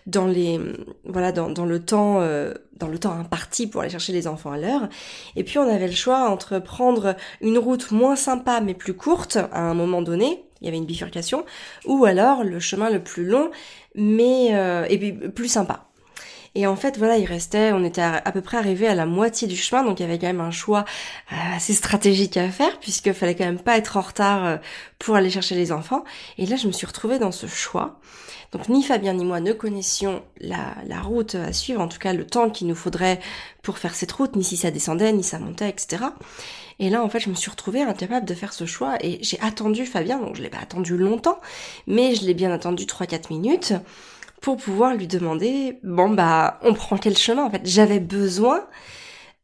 dans 0.06 0.26
les, 0.26 0.60
voilà, 1.04 1.32
dans, 1.32 1.64
le 1.64 1.82
temps, 1.82 2.20
euh, 2.20 2.52
dans 2.76 2.88
le 2.88 2.98
temps 2.98 3.12
imparti 3.12 3.66
pour 3.66 3.80
aller 3.80 3.90
chercher 3.90 4.12
les 4.12 4.28
enfants 4.28 4.52
à 4.52 4.58
l'heure. 4.58 4.88
Et 5.34 5.44
puis 5.44 5.58
on 5.58 5.68
avait 5.68 5.86
le 5.86 5.94
choix 5.94 6.28
entre 6.28 6.58
prendre 6.58 7.16
une 7.40 7.56
route 7.56 7.90
moins 7.90 8.16
sympa 8.16 8.60
mais 8.60 8.74
plus 8.74 8.94
courte 8.94 9.36
à 9.36 9.60
un 9.60 9.74
moment 9.74 10.02
donné, 10.02 10.44
il 10.60 10.66
y 10.66 10.68
avait 10.68 10.76
une 10.76 10.84
bifurcation, 10.84 11.46
ou 11.86 12.04
alors 12.04 12.44
le 12.44 12.60
chemin 12.60 12.90
le 12.90 13.02
plus 13.02 13.24
long 13.24 13.50
mais 13.94 14.50
euh, 14.52 14.86
et 14.88 14.98
puis 14.98 15.12
plus 15.12 15.48
sympa. 15.48 15.89
Et 16.54 16.66
en 16.66 16.74
fait, 16.74 16.98
voilà, 16.98 17.16
il 17.16 17.26
restait, 17.26 17.72
on 17.72 17.84
était 17.84 18.02
à, 18.02 18.32
peu 18.32 18.40
près 18.40 18.56
arrivé 18.56 18.88
à 18.88 18.94
la 18.94 19.06
moitié 19.06 19.46
du 19.46 19.56
chemin, 19.56 19.84
donc 19.84 20.00
il 20.00 20.02
y 20.02 20.06
avait 20.06 20.18
quand 20.18 20.26
même 20.26 20.40
un 20.40 20.50
choix 20.50 20.84
euh, 21.32 21.36
assez 21.54 21.74
stratégique 21.74 22.36
à 22.36 22.48
faire, 22.48 22.80
puisqu'il 22.80 23.14
fallait 23.14 23.36
quand 23.36 23.44
même 23.44 23.60
pas 23.60 23.76
être 23.76 23.96
en 23.96 24.00
retard 24.00 24.44
euh, 24.44 24.56
pour 24.98 25.14
aller 25.14 25.30
chercher 25.30 25.54
les 25.54 25.70
enfants. 25.70 26.04
Et 26.38 26.46
là, 26.46 26.56
je 26.56 26.66
me 26.66 26.72
suis 26.72 26.86
retrouvée 26.86 27.20
dans 27.20 27.32
ce 27.32 27.46
choix. 27.46 28.00
Donc 28.52 28.68
ni 28.68 28.82
Fabien 28.82 29.12
ni 29.12 29.24
moi 29.24 29.38
ne 29.38 29.52
connaissions 29.52 30.24
la, 30.40 30.74
la 30.84 31.00
route 31.00 31.36
à 31.36 31.52
suivre, 31.52 31.80
en 31.80 31.86
tout 31.86 32.00
cas 32.00 32.12
le 32.12 32.26
temps 32.26 32.50
qu'il 32.50 32.66
nous 32.66 32.74
faudrait 32.74 33.20
pour 33.62 33.78
faire 33.78 33.94
cette 33.94 34.10
route, 34.10 34.34
ni 34.34 34.42
si 34.42 34.56
ça 34.56 34.72
descendait, 34.72 35.12
ni 35.12 35.22
ça 35.22 35.38
montait, 35.38 35.68
etc. 35.68 36.02
Et 36.80 36.90
là, 36.90 37.04
en 37.04 37.08
fait, 37.08 37.20
je 37.20 37.30
me 37.30 37.34
suis 37.34 37.50
retrouvée 37.50 37.82
incapable 37.82 38.26
de 38.26 38.34
faire 38.34 38.52
ce 38.52 38.64
choix 38.64 38.96
et 39.02 39.18
j'ai 39.22 39.38
attendu 39.40 39.86
Fabien, 39.86 40.18
donc 40.18 40.34
je 40.34 40.42
l'ai 40.42 40.48
pas 40.48 40.58
attendu 40.58 40.96
longtemps, 40.96 41.38
mais 41.86 42.16
je 42.16 42.24
l'ai 42.24 42.34
bien 42.34 42.50
attendu 42.50 42.86
3-4 42.86 43.30
minutes 43.30 43.74
pour 44.40 44.56
pouvoir 44.56 44.94
lui 44.94 45.06
demander, 45.06 45.78
bon 45.82 46.10
bah, 46.10 46.58
on 46.62 46.74
prend 46.74 46.96
quel 46.96 47.16
chemin 47.16 47.44
en 47.44 47.50
fait 47.50 47.62
J'avais 47.64 48.00
besoin 48.00 48.66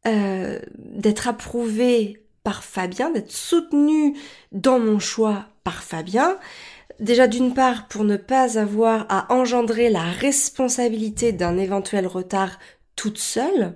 euh, 0.07 0.59
d'être 0.77 1.27
approuvée 1.27 2.23
par 2.43 2.63
Fabien, 2.63 3.09
d'être 3.11 3.31
soutenue 3.31 4.15
dans 4.51 4.79
mon 4.79 4.99
choix 4.99 5.45
par 5.63 5.83
Fabien. 5.83 6.37
Déjà 6.99 7.27
d'une 7.27 7.53
part 7.53 7.87
pour 7.87 8.03
ne 8.03 8.17
pas 8.17 8.57
avoir 8.57 9.05
à 9.09 9.31
engendrer 9.33 9.89
la 9.89 10.03
responsabilité 10.03 11.31
d'un 11.31 11.57
éventuel 11.57 12.07
retard 12.07 12.57
toute 12.95 13.19
seule, 13.19 13.75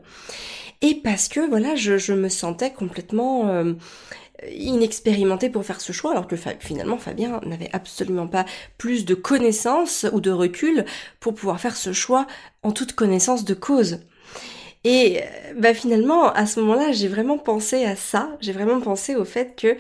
et 0.82 0.96
parce 0.96 1.28
que 1.28 1.48
voilà, 1.48 1.76
je, 1.76 2.14
me 2.14 2.28
sentais 2.28 2.72
complètement 2.72 3.48
euh, 3.48 3.74
inexpérimenté 4.50 5.50
pour 5.50 5.66
faire 5.66 5.82
ce 5.82 5.92
choix, 5.92 6.12
alors 6.12 6.28
que 6.28 6.36
finalement 6.60 6.98
Fabien 6.98 7.42
n'avait 7.46 7.70
absolument 7.74 8.28
pas 8.28 8.46
plus 8.78 9.06
de 9.06 9.16
connaissances 9.16 10.06
ou 10.12 10.22
de 10.22 10.32
recul 10.32 10.86
pour 11.20 11.34
pouvoir 11.34 11.60
faire 11.60 11.76
ce 11.76 11.94
choix 11.94 12.28
en 12.64 12.72
toute 12.72 12.94
connaissance 12.94 13.46
de 13.46 13.54
cause. 13.54 14.00
Et 14.84 15.22
bah 15.58 15.76
finalement, 15.76 16.32
à 16.34 16.48
ce 16.48 16.60
moment-là, 16.60 16.92
j'ai 16.92 17.08
vraiment 17.08 17.38
pensé 17.38 17.86
à 17.86 17.96
ça, 17.96 18.36
j'ai 18.42 18.52
vraiment 18.52 18.82
pensé 18.82 19.16
au 19.16 19.26
fait 19.26 19.56
que 19.56 19.78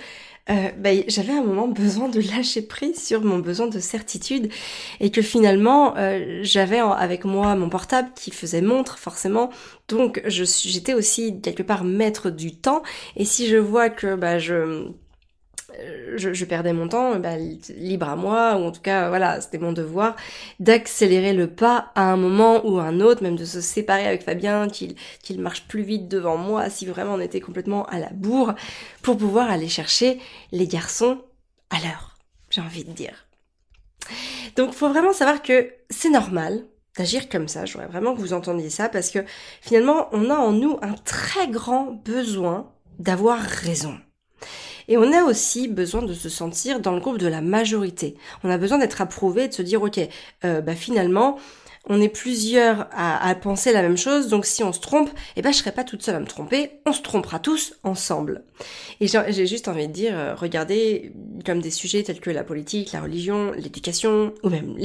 euh, 0.49 0.69
bah, 0.77 0.89
j'avais 1.07 1.33
un 1.33 1.43
moment 1.43 1.67
besoin 1.67 2.09
de 2.09 2.19
lâcher 2.19 2.61
prise 2.61 3.01
sur 3.01 3.21
mon 3.23 3.39
besoin 3.39 3.67
de 3.67 3.79
certitude 3.79 4.51
et 4.99 5.11
que 5.11 5.21
finalement 5.21 5.95
euh, 5.97 6.39
j'avais 6.43 6.79
avec 6.79 7.25
moi 7.25 7.55
mon 7.55 7.69
portable 7.69 8.09
qui 8.15 8.31
faisait 8.31 8.61
montre 8.61 8.97
forcément. 8.97 9.49
Donc 9.87 10.21
j'étais 10.25 10.93
aussi 10.93 11.39
quelque 11.41 11.63
part 11.63 11.83
maître 11.83 12.29
du 12.29 12.55
temps. 12.55 12.81
Et 13.15 13.25
si 13.25 13.47
je 13.47 13.57
vois 13.57 13.89
que 13.89 14.15
bah, 14.15 14.39
je 14.39 14.91
je, 16.15 16.45
perdais 16.45 16.73
mon 16.73 16.87
temps, 16.87 17.17
bah, 17.19 17.37
libre 17.37 18.09
à 18.09 18.15
moi, 18.15 18.55
ou 18.57 18.65
en 18.65 18.71
tout 18.71 18.81
cas, 18.81 19.09
voilà, 19.09 19.41
c'était 19.41 19.57
mon 19.57 19.71
devoir 19.71 20.15
d'accélérer 20.59 21.33
le 21.33 21.47
pas 21.47 21.91
à 21.95 22.11
un 22.11 22.17
moment 22.17 22.65
ou 22.65 22.79
à 22.79 22.83
un 22.83 22.99
autre, 22.99 23.23
même 23.23 23.35
de 23.35 23.45
se 23.45 23.61
séparer 23.61 24.05
avec 24.05 24.23
Fabien, 24.23 24.67
qu'il 24.69 24.95
marche 25.39 25.67
plus 25.67 25.83
vite 25.83 26.07
devant 26.07 26.37
moi, 26.37 26.69
si 26.69 26.85
vraiment 26.85 27.13
on 27.13 27.19
était 27.19 27.41
complètement 27.41 27.85
à 27.85 27.99
la 27.99 28.09
bourre, 28.11 28.53
pour 29.01 29.17
pouvoir 29.17 29.49
aller 29.49 29.69
chercher 29.69 30.19
les 30.51 30.67
garçons 30.67 31.19
à 31.69 31.77
l'heure, 31.79 32.17
j'ai 32.49 32.61
envie 32.61 32.83
de 32.83 32.91
dire. 32.91 33.25
Donc, 34.55 34.73
faut 34.73 34.89
vraiment 34.89 35.13
savoir 35.13 35.41
que 35.41 35.71
c'est 35.89 36.09
normal 36.09 36.65
d'agir 36.97 37.29
comme 37.29 37.47
ça. 37.47 37.65
J'aurais 37.65 37.87
vraiment 37.87 38.13
que 38.13 38.19
vous 38.19 38.33
entendiez 38.33 38.69
ça 38.69 38.89
parce 38.89 39.09
que 39.09 39.19
finalement, 39.61 40.09
on 40.11 40.29
a 40.29 40.35
en 40.35 40.51
nous 40.51 40.77
un 40.81 40.93
très 40.93 41.47
grand 41.47 41.85
besoin 41.85 42.71
d'avoir 42.99 43.39
raison. 43.39 43.97
Et 44.91 44.97
on 44.97 45.13
a 45.13 45.23
aussi 45.23 45.69
besoin 45.69 46.01
de 46.01 46.13
se 46.13 46.27
sentir 46.27 46.81
dans 46.81 46.91
le 46.91 46.99
groupe 46.99 47.17
de 47.17 47.27
la 47.27 47.39
majorité. 47.39 48.17
On 48.43 48.49
a 48.49 48.57
besoin 48.57 48.77
d'être 48.77 48.99
approuvé, 48.99 49.47
de 49.47 49.53
se 49.53 49.61
dire, 49.61 49.81
ok, 49.81 50.01
euh, 50.43 50.59
bah 50.59 50.75
finalement, 50.75 51.37
on 51.89 51.99
est 51.99 52.09
plusieurs 52.09 52.87
à, 52.91 53.33
penser 53.35 53.73
la 53.73 53.81
même 53.81 53.97
chose, 53.97 54.27
donc 54.27 54.45
si 54.45 54.63
on 54.63 54.71
se 54.71 54.79
trompe, 54.79 55.09
eh 55.35 55.41
ben 55.41 55.51
je 55.51 55.57
serai 55.57 55.71
pas 55.71 55.83
toute 55.83 56.03
seule 56.03 56.15
à 56.15 56.19
me 56.19 56.27
tromper, 56.27 56.71
on 56.85 56.93
se 56.93 57.01
trompera 57.01 57.39
tous 57.39 57.73
ensemble. 57.83 58.43
Et 58.99 59.07
j'ai 59.07 59.47
juste 59.47 59.67
envie 59.67 59.87
de 59.87 59.93
dire, 59.93 60.15
euh, 60.15 60.35
regardez 60.35 61.11
comme 61.43 61.59
des 61.59 61.71
sujets 61.71 62.03
tels 62.03 62.19
que 62.19 62.29
la 62.29 62.43
politique, 62.43 62.91
la 62.91 63.01
religion, 63.01 63.51
l'éducation, 63.53 64.33
ou 64.43 64.49
même 64.49 64.75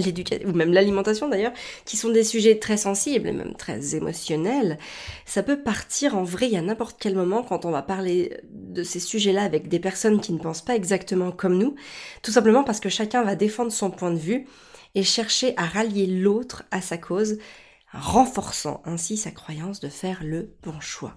ou 0.46 0.52
même 0.52 0.72
l'alimentation 0.72 1.28
d'ailleurs, 1.28 1.52
qui 1.84 1.98
sont 1.98 2.08
des 2.08 2.24
sujets 2.24 2.58
très 2.58 2.78
sensibles 2.78 3.28
et 3.28 3.32
même 3.32 3.54
très 3.54 3.94
émotionnels, 3.94 4.78
ça 5.26 5.42
peut 5.42 5.60
partir 5.60 6.16
en 6.16 6.24
vrille 6.24 6.56
à 6.56 6.62
n'importe 6.62 6.96
quel 6.98 7.14
moment 7.14 7.42
quand 7.42 7.66
on 7.66 7.70
va 7.70 7.82
parler 7.82 8.38
de 8.44 8.82
ces 8.82 9.00
sujets-là 9.00 9.42
avec 9.42 9.68
des 9.68 9.80
personnes 9.80 10.20
qui 10.20 10.32
ne 10.32 10.38
pensent 10.38 10.64
pas 10.64 10.74
exactement 10.74 11.30
comme 11.30 11.58
nous, 11.58 11.74
tout 12.22 12.32
simplement 12.32 12.64
parce 12.64 12.80
que 12.80 12.88
chacun 12.88 13.22
va 13.22 13.34
défendre 13.34 13.70
son 13.70 13.90
point 13.90 14.10
de 14.10 14.18
vue 14.18 14.46
et 14.96 15.02
chercher 15.02 15.52
à 15.58 15.66
rallier 15.66 16.06
l'autre 16.06 16.64
à 16.70 16.80
sa 16.86 16.98
cause, 16.98 17.38
renforçant 17.92 18.82
ainsi 18.84 19.16
sa 19.16 19.30
croyance 19.30 19.80
de 19.80 19.88
faire 19.88 20.22
le 20.22 20.54
bon 20.62 20.80
choix. 20.80 21.16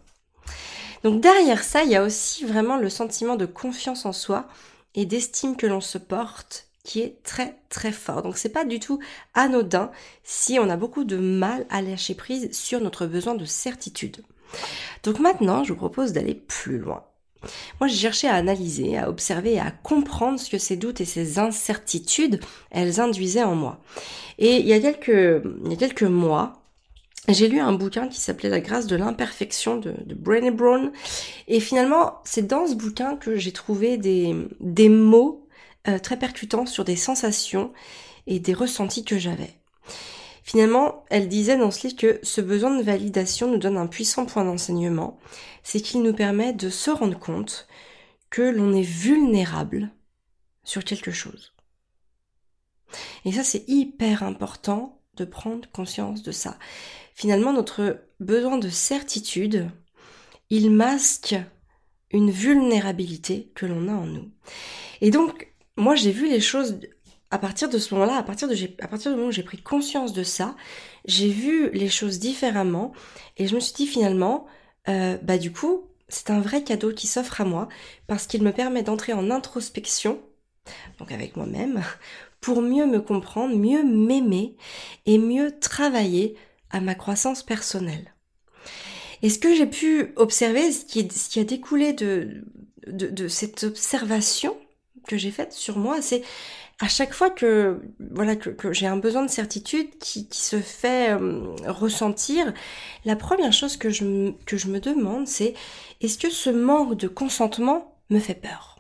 Donc 1.04 1.22
derrière 1.22 1.64
ça, 1.64 1.84
il 1.84 1.92
y 1.92 1.96
a 1.96 2.04
aussi 2.04 2.46
vraiment 2.46 2.78
le 2.78 2.90
sentiment 2.90 3.36
de 3.36 3.46
confiance 3.46 4.06
en 4.06 4.14
soi 4.14 4.48
et 4.96 5.06
d'estime 5.06 5.56
que 5.56 5.68
l'on 5.68 5.82
se 5.82 5.98
porte 5.98 6.68
qui 6.84 7.02
est 7.02 7.22
très 7.24 7.60
très 7.70 7.92
fort. 7.92 8.22
Donc 8.22 8.38
c'est 8.38 8.50
pas 8.50 8.66
du 8.66 8.80
tout 8.80 9.00
anodin 9.34 9.92
si 10.24 10.60
on 10.60 10.70
a 10.70 10.78
beaucoup 10.78 11.04
de 11.04 11.18
mal 11.18 11.66
à 11.70 11.82
lâcher 11.82 12.16
prise 12.16 12.52
sur 12.52 12.82
notre 12.82 13.06
besoin 13.06 13.36
de 13.36 13.46
certitude. 13.46 14.24
Donc 15.04 15.20
maintenant, 15.20 15.64
je 15.64 15.74
vous 15.74 15.80
propose 15.80 16.14
d'aller 16.14 16.36
plus 16.36 16.80
loin. 16.80 17.06
Moi, 17.80 17.88
j'ai 17.88 17.98
cherché 17.98 18.28
à 18.28 18.36
analyser, 18.36 18.98
à 18.98 19.10
observer 19.10 19.54
et 19.54 19.60
à 19.60 19.72
comprendre 19.72 20.40
ce 20.40 20.50
que 20.50 20.58
ces 20.58 20.78
doutes 20.78 21.02
et 21.02 21.06
ces 21.06 21.40
incertitudes, 21.40 22.40
elles 22.72 23.00
induisaient 23.00 23.44
en 23.44 23.56
moi. 23.56 23.80
Et 24.38 24.58
il 24.58 24.68
y 24.68 24.74
a 24.74 24.80
quelques, 24.80 25.44
il 25.70 25.78
quelques 25.78 26.04
mois, 26.04 26.60
j'ai 27.28 27.48
lu 27.48 27.60
un 27.60 27.74
bouquin 27.74 28.08
qui 28.08 28.20
s'appelait 28.20 28.50
La 28.50 28.60
grâce 28.60 28.88
de 28.88 28.96
l'imperfection 28.96 29.78
de, 29.78 29.94
de 30.06 30.16
Brené 30.16 30.52
Brown. 30.52 30.92
Et 31.48 31.60
finalement, 31.60 32.22
c'est 32.24 32.48
dans 32.48 32.66
ce 32.66 32.76
bouquin 32.76 33.16
que 33.16 33.36
j'ai 33.36 33.52
trouvé 33.52 33.98
des, 33.98 34.36
des 34.60 34.90
mots 34.90 35.48
euh, 35.88 36.00
très 36.00 36.18
percutants 36.18 36.66
sur 36.66 36.84
des 36.86 36.96
sensations 36.96 37.72
et 38.26 38.40
des 38.40 38.54
ressentis 38.54 39.06
que 39.06 39.18
j'avais. 39.18 39.54
Finalement, 40.50 41.06
elle 41.12 41.28
disait 41.28 41.58
dans 41.58 41.70
ce 41.70 41.86
livre 41.86 42.00
que 42.00 42.20
ce 42.24 42.42
besoin 42.42 42.76
de 42.76 42.82
validation 42.82 43.52
nous 43.52 43.60
donne 43.60 43.78
un 43.78 43.86
puissant 43.86 44.26
point 44.26 44.44
d'enseignement, 44.44 45.20
c'est 45.62 45.80
qu'il 45.80 46.02
nous 46.02 46.12
permet 46.12 46.54
de 46.54 46.72
se 46.72 46.90
rendre 46.90 47.20
compte 47.20 47.68
que 48.32 48.42
l'on 48.42 48.74
est 48.74 48.82
vulnérable 48.82 49.92
sur 50.64 50.84
quelque 50.84 51.12
chose. 51.12 51.54
Et 53.26 53.32
ça, 53.32 53.44
c'est 53.44 53.64
hyper 53.68 54.24
important 54.24 55.00
de 55.18 55.24
prendre 55.24 55.70
conscience 55.70 56.24
de 56.24 56.32
ça. 56.32 56.58
Finalement, 57.14 57.54
notre 57.54 58.02
besoin 58.20 58.58
de 58.58 58.70
certitude, 58.70 59.70
il 60.50 60.72
masque 60.72 61.36
une 62.10 62.32
vulnérabilité 62.32 63.52
que 63.54 63.68
l'on 63.68 63.88
a 63.88 63.94
en 63.94 64.08
nous. 64.08 64.32
Et 65.02 65.12
donc, 65.12 65.54
moi, 65.78 65.94
j'ai 65.94 66.12
vu 66.12 66.28
les 66.28 66.42
choses 66.42 66.80
à 67.32 67.38
partir 67.38 67.70
de 67.70 67.78
ce 67.78 67.94
moment-là, 67.94 68.18
à 68.18 68.24
partir 68.24 68.50
à 68.82 68.88
partir 68.88 69.12
du 69.12 69.18
moment 69.18 69.30
où 69.30 69.32
j'ai 69.32 69.44
pris 69.44 69.62
conscience 69.62 70.14
de 70.14 70.24
ça, 70.24 70.56
j'ai 71.06 71.30
vu 71.30 71.70
les 71.72 71.90
choses 71.90 72.20
différemment 72.20 72.92
et 73.38 73.48
je 73.48 73.56
me 73.56 73.60
suis 73.60 73.74
dit 73.74 73.88
finalement, 73.88 74.48
euh, 74.88 75.18
bah 75.22 75.38
du 75.38 75.52
coup, 75.52 75.84
c'est 76.08 76.32
un 76.32 76.40
vrai 76.40 76.64
cadeau 76.64 76.92
qui 76.92 77.06
s'offre 77.06 77.42
à 77.42 77.46
moi 77.46 77.70
parce 78.08 78.26
qu'il 78.26 78.42
me 78.42 78.52
permet 78.52 78.82
d'entrer 78.82 79.14
en 79.14 79.30
introspection, 79.30 80.20
donc 80.98 81.12
avec 81.12 81.36
moi-même, 81.38 81.84
pour 82.42 82.62
mieux 82.62 82.88
me 82.88 83.00
comprendre, 83.00 83.56
mieux 83.56 83.84
m'aimer 83.84 84.56
et 85.06 85.20
mieux 85.20 85.60
travailler 85.60 86.36
à 86.72 86.82
ma 86.82 86.96
croissance 86.96 87.44
personnelle. 87.44 88.16
Et 89.22 89.30
ce 89.30 89.38
que 89.38 89.54
j'ai 89.54 89.66
pu 89.66 90.14
observer, 90.16 90.72
ce 90.72 90.86
qui, 90.86 91.40
a 91.40 91.44
découlé 91.44 91.92
de, 91.92 92.44
de 92.88 93.28
cette 93.28 93.66
observation 93.66 94.56
que 95.08 95.18
j'ai 95.18 95.32
faite 95.32 95.52
sur 95.52 95.78
moi, 95.78 96.02
c'est 96.02 96.24
à 96.80 96.88
chaque 96.88 97.14
fois 97.14 97.30
que 97.30 97.82
voilà 98.12 98.36
que, 98.36 98.72
j'ai 98.72 98.88
un 98.88 98.98
besoin 98.98 99.24
de 99.24 99.30
certitude 99.30 99.98
qui, 100.00 100.28
se 100.32 100.60
fait 100.60 101.12
euh, 101.12 101.54
ressentir, 101.68 102.54
la 103.06 103.16
première 103.16 103.54
chose 103.54 103.76
que 103.76 103.90
je, 103.90 104.32
que 104.46 104.58
je 104.58 104.68
me 104.68 104.80
demande, 104.80 105.28
c'est 105.28 105.54
est-ce 106.02 106.18
que 106.18 106.30
ce 106.30 106.50
manque 106.50 106.96
de 106.96 107.08
consentement 107.08 107.96
me 108.10 108.20
fait 108.20 108.34
peur? 108.34 108.78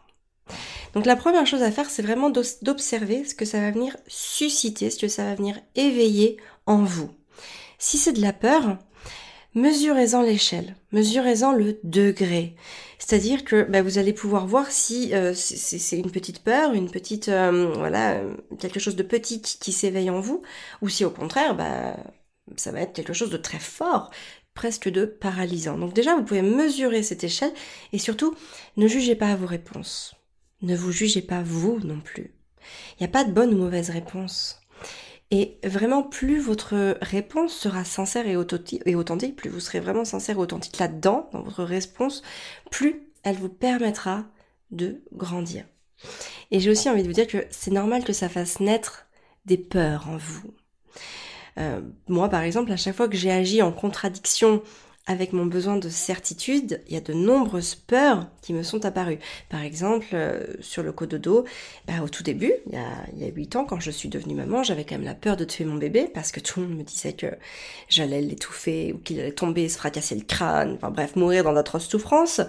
Donc 0.93 1.05
la 1.05 1.15
première 1.15 1.45
chose 1.45 1.61
à 1.61 1.71
faire, 1.71 1.89
c'est 1.89 2.01
vraiment 2.01 2.29
d'observer 2.29 3.23
ce 3.23 3.35
que 3.35 3.45
ça 3.45 3.59
va 3.59 3.71
venir 3.71 3.95
susciter, 4.07 4.89
ce 4.89 4.97
que 4.97 5.07
ça 5.07 5.25
va 5.25 5.35
venir 5.35 5.59
éveiller 5.75 6.37
en 6.65 6.83
vous. 6.83 7.11
Si 7.77 7.97
c'est 7.97 8.13
de 8.13 8.21
la 8.21 8.33
peur, 8.33 8.77
mesurez-en 9.53 10.21
l'échelle, 10.21 10.75
mesurez-en 10.91 11.51
le 11.51 11.79
degré. 11.83 12.55
C'est-à-dire 12.99 13.45
que 13.45 13.63
bah, 13.63 13.81
vous 13.81 13.97
allez 13.97 14.13
pouvoir 14.13 14.45
voir 14.45 14.69
si 14.69 15.15
euh, 15.15 15.33
c'est 15.33 15.97
une 15.97 16.11
petite 16.11 16.43
peur, 16.43 16.73
une 16.73 16.91
petite 16.91 17.29
euh, 17.29 17.71
voilà 17.73 18.21
quelque 18.59 18.79
chose 18.79 18.97
de 18.97 19.03
petit 19.03 19.41
qui, 19.41 19.71
s'éveille 19.71 20.09
en 20.09 20.19
vous, 20.19 20.43
ou 20.81 20.89
si 20.89 21.05
au 21.05 21.09
contraire 21.09 21.55
bah, 21.55 21.95
ça 22.57 22.71
va 22.71 22.81
être 22.81 22.93
quelque 22.93 23.13
chose 23.13 23.29
de 23.29 23.37
très 23.37 23.59
fort, 23.59 24.11
presque 24.53 24.89
de 24.89 25.05
paralysant. 25.05 25.77
Donc 25.77 25.93
déjà 25.93 26.15
vous 26.15 26.23
pouvez 26.23 26.41
mesurer 26.41 27.01
cette 27.01 27.23
échelle 27.23 27.53
et 27.93 27.99
surtout 27.99 28.35
ne 28.75 28.87
jugez 28.87 29.15
pas 29.15 29.35
vos 29.35 29.47
réponses. 29.47 30.15
Ne 30.61 30.75
vous 30.75 30.91
jugez 30.91 31.21
pas 31.21 31.41
vous 31.41 31.79
non 31.79 32.01
plus. 32.01 32.33
Il 32.93 33.03
n'y 33.03 33.05
a 33.07 33.11
pas 33.11 33.23
de 33.23 33.31
bonne 33.31 33.53
ou 33.53 33.57
mauvaise 33.57 33.89
réponse. 33.89 34.59
Et 35.31 35.59
vraiment, 35.63 36.01
plus 36.01 36.39
votre 36.39 36.97
réponse 37.01 37.53
sera 37.53 37.83
sincère 37.83 38.27
et 38.27 38.35
authentique, 38.35 39.35
plus 39.35 39.49
vous 39.49 39.59
serez 39.59 39.79
vraiment 39.79 40.05
sincère 40.05 40.37
et 40.37 40.39
authentique 40.39 40.79
là-dedans, 40.79 41.29
dans 41.31 41.43
votre 41.43 41.63
réponse, 41.63 42.23
plus 42.71 43.03
elle 43.23 43.35
vous 43.35 43.49
permettra 43.49 44.25
de 44.71 45.01
grandir. 45.13 45.65
Et 46.51 46.59
j'ai 46.59 46.71
aussi 46.71 46.89
envie 46.89 47.03
de 47.03 47.07
vous 47.07 47.13
dire 47.13 47.27
que 47.27 47.45
c'est 47.51 47.71
normal 47.71 48.03
que 48.03 48.13
ça 48.13 48.29
fasse 48.29 48.59
naître 48.59 49.07
des 49.45 49.57
peurs 49.57 50.09
en 50.09 50.17
vous. 50.17 50.53
Euh, 51.57 51.81
moi, 52.07 52.29
par 52.29 52.41
exemple, 52.41 52.71
à 52.71 52.77
chaque 52.77 52.95
fois 52.95 53.07
que 53.07 53.17
j'ai 53.17 53.31
agi 53.31 53.61
en 53.61 53.71
contradiction 53.71 54.63
avec 55.09 55.33
mon 55.33 55.47
besoin 55.47 55.77
de 55.77 55.89
certitude, 55.89 56.81
il 56.87 56.93
y 56.93 56.97
a 56.97 57.01
de 57.01 57.13
nombreuses 57.13 57.73
peurs 57.73 58.27
qui 58.43 58.53
me 58.53 58.61
sont 58.61 58.85
apparues. 58.85 59.17
Par 59.49 59.63
exemple, 59.63 60.05
euh, 60.13 60.45
sur 60.61 60.83
le 60.83 60.91
cododo, 60.91 61.45
bah, 61.87 61.95
au 62.03 62.07
tout 62.07 62.21
début, 62.21 62.53
il 62.67 62.73
y, 62.73 62.77
a, 62.77 62.85
il 63.13 63.23
y 63.23 63.27
a 63.27 63.33
8 63.33 63.55
ans, 63.55 63.65
quand 63.65 63.79
je 63.79 63.89
suis 63.89 64.07
devenue 64.07 64.35
maman, 64.35 64.61
j'avais 64.61 64.85
quand 64.85 64.95
même 64.95 65.05
la 65.05 65.15
peur 65.15 65.35
de 65.35 65.45
tuer 65.45 65.65
mon 65.65 65.77
bébé 65.77 66.11
parce 66.13 66.31
que 66.31 66.39
tout 66.39 66.59
le 66.59 66.67
monde 66.67 66.77
me 66.77 66.83
disait 66.83 67.13
que 67.13 67.25
j'allais 67.89 68.21
l'étouffer 68.21 68.93
ou 68.93 68.99
qu'il 68.99 69.19
allait 69.19 69.31
tomber, 69.31 69.67
se 69.67 69.79
fracasser 69.79 70.13
le 70.13 70.21
crâne, 70.21 70.75
enfin 70.75 70.91
bref, 70.91 71.15
mourir 71.15 71.43
dans 71.43 71.53
d'atroces 71.53 71.89
souffrances. 71.89 72.39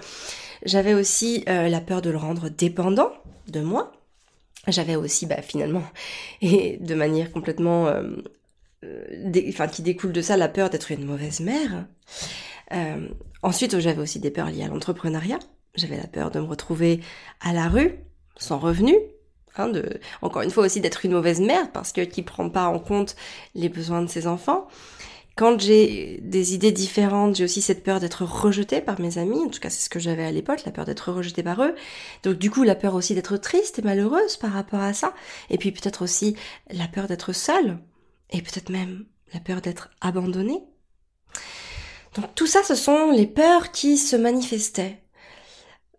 J'avais 0.62 0.92
aussi 0.92 1.44
euh, 1.48 1.68
la 1.68 1.80
peur 1.80 2.02
de 2.02 2.10
le 2.10 2.18
rendre 2.18 2.50
dépendant 2.50 3.10
de 3.48 3.60
moi. 3.60 3.90
J'avais 4.68 4.96
aussi, 4.96 5.24
bah, 5.24 5.40
finalement, 5.40 5.84
et 6.42 6.76
de 6.76 6.94
manière 6.94 7.32
complètement 7.32 7.86
euh, 7.86 8.02
enfin, 8.82 9.68
qui 9.68 9.82
découle 9.82 10.12
de 10.12 10.22
ça 10.22 10.36
la 10.36 10.48
peur 10.48 10.70
d'être 10.70 10.90
une 10.90 11.04
mauvaise 11.04 11.40
mère. 11.40 11.86
Euh, 12.72 13.08
ensuite, 13.42 13.78
j'avais 13.78 14.00
aussi 14.00 14.20
des 14.20 14.30
peurs 14.30 14.50
liées 14.50 14.64
à 14.64 14.68
l'entrepreneuriat. 14.68 15.38
J'avais 15.74 15.96
la 15.96 16.06
peur 16.06 16.30
de 16.30 16.40
me 16.40 16.46
retrouver 16.46 17.00
à 17.40 17.52
la 17.52 17.68
rue, 17.68 17.94
sans 18.36 18.58
revenu. 18.58 18.94
Hein, 19.56 19.68
de, 19.68 20.00
encore 20.22 20.42
une 20.42 20.50
fois 20.50 20.64
aussi 20.64 20.80
d'être 20.80 21.04
une 21.04 21.10
mauvaise 21.12 21.40
mère 21.40 21.72
parce 21.72 21.90
que 21.90 22.02
qui 22.02 22.22
prend 22.22 22.48
pas 22.50 22.66
en 22.66 22.78
compte 22.78 23.16
les 23.56 23.68
besoins 23.68 24.00
de 24.00 24.06
ses 24.06 24.28
enfants. 24.28 24.68
Quand 25.36 25.58
j'ai 25.58 26.20
des 26.22 26.54
idées 26.54 26.72
différentes, 26.72 27.36
j'ai 27.36 27.44
aussi 27.44 27.62
cette 27.62 27.82
peur 27.82 27.98
d'être 27.98 28.24
rejetée 28.24 28.80
par 28.80 29.00
mes 29.00 29.18
amis. 29.18 29.40
En 29.40 29.48
tout 29.48 29.60
cas, 29.60 29.70
c'est 29.70 29.82
ce 29.82 29.88
que 29.88 29.98
j'avais 29.98 30.24
à 30.24 30.32
l'époque, 30.32 30.64
la 30.66 30.72
peur 30.72 30.84
d'être 30.84 31.12
rejetée 31.12 31.42
par 31.42 31.62
eux. 31.62 31.74
Donc, 32.24 32.36
du 32.36 32.50
coup, 32.50 32.62
la 32.62 32.74
peur 32.74 32.94
aussi 32.94 33.14
d'être 33.14 33.36
triste 33.38 33.78
et 33.78 33.82
malheureuse 33.82 34.36
par 34.36 34.52
rapport 34.52 34.80
à 34.80 34.92
ça. 34.92 35.14
Et 35.48 35.56
puis, 35.56 35.72
peut-être 35.72 36.02
aussi 36.02 36.36
la 36.70 36.88
peur 36.88 37.06
d'être 37.06 37.32
seule. 37.32 37.78
Et 38.30 38.42
peut-être 38.42 38.70
même 38.70 39.06
la 39.32 39.40
peur 39.40 39.60
d'être 39.60 39.90
abandonnée. 40.00 40.62
Donc 42.14 42.34
tout 42.34 42.46
ça, 42.46 42.62
ce 42.62 42.74
sont 42.74 43.10
les 43.10 43.26
peurs 43.26 43.70
qui 43.72 43.96
se 43.96 44.16
manifestaient. 44.16 45.02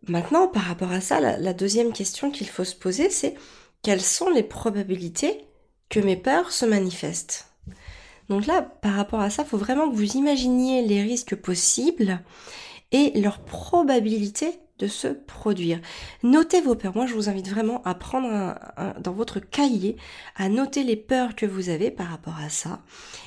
Maintenant, 0.07 0.47
par 0.47 0.63
rapport 0.63 0.91
à 0.91 1.01
ça, 1.01 1.19
la, 1.19 1.53
deuxième 1.53 1.93
question 1.93 2.31
qu'il 2.31 2.47
faut 2.47 2.63
se 2.63 2.75
poser, 2.75 3.09
c'est 3.09 3.35
quelles 3.83 4.01
sont 4.01 4.29
les 4.29 4.43
probabilités 4.43 5.45
que 5.89 5.99
mes 5.99 6.17
peurs 6.17 6.51
se 6.51 6.65
manifestent? 6.65 7.47
Donc 8.29 8.47
là, 8.47 8.61
par 8.61 8.93
rapport 8.93 9.19
à 9.19 9.29
ça, 9.29 9.43
il 9.43 9.49
faut 9.49 9.57
vraiment 9.57 9.89
que 9.89 9.95
vous 9.95 10.15
imaginiez 10.15 10.81
les 10.81 11.01
risques 11.01 11.35
possibles 11.35 12.19
et 12.91 13.19
leur 13.19 13.39
probabilité 13.39 14.59
se 14.87 15.07
produire. 15.07 15.79
Notez 16.23 16.61
vos 16.61 16.75
peurs. 16.75 16.95
Moi, 16.95 17.05
je 17.05 17.13
vous 17.13 17.29
invite 17.29 17.49
vraiment 17.49 17.81
à 17.83 17.95
prendre 17.95 18.55
dans 18.99 19.13
votre 19.13 19.39
cahier, 19.39 19.97
à 20.35 20.49
noter 20.49 20.83
les 20.83 20.95
peurs 20.95 21.35
que 21.35 21.45
vous 21.45 21.69
avez 21.69 21.91
par 21.91 22.07
rapport 22.07 22.37
à 22.37 22.49
ça. 22.49 22.81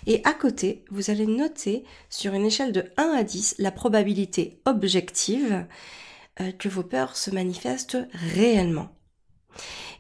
Et 0.07 0.21
à 0.25 0.33
côté, 0.33 0.85
vous 0.91 1.11
allez 1.11 1.27
noter 1.27 1.85
sur 2.11 2.35
une 2.35 2.47
échelle 2.47 2.73
de 2.73 2.85
1 2.97 3.03
à 3.05 3.23
10 3.23 3.57
la 3.59 3.71
probabilité 3.71 4.61
objective 4.65 5.67
euh, 6.41 6.53
que 6.53 6.69
vos 6.69 6.83
peurs 6.83 7.17
se 7.17 7.31
manifestent 7.31 7.99
réellement. 8.13 8.89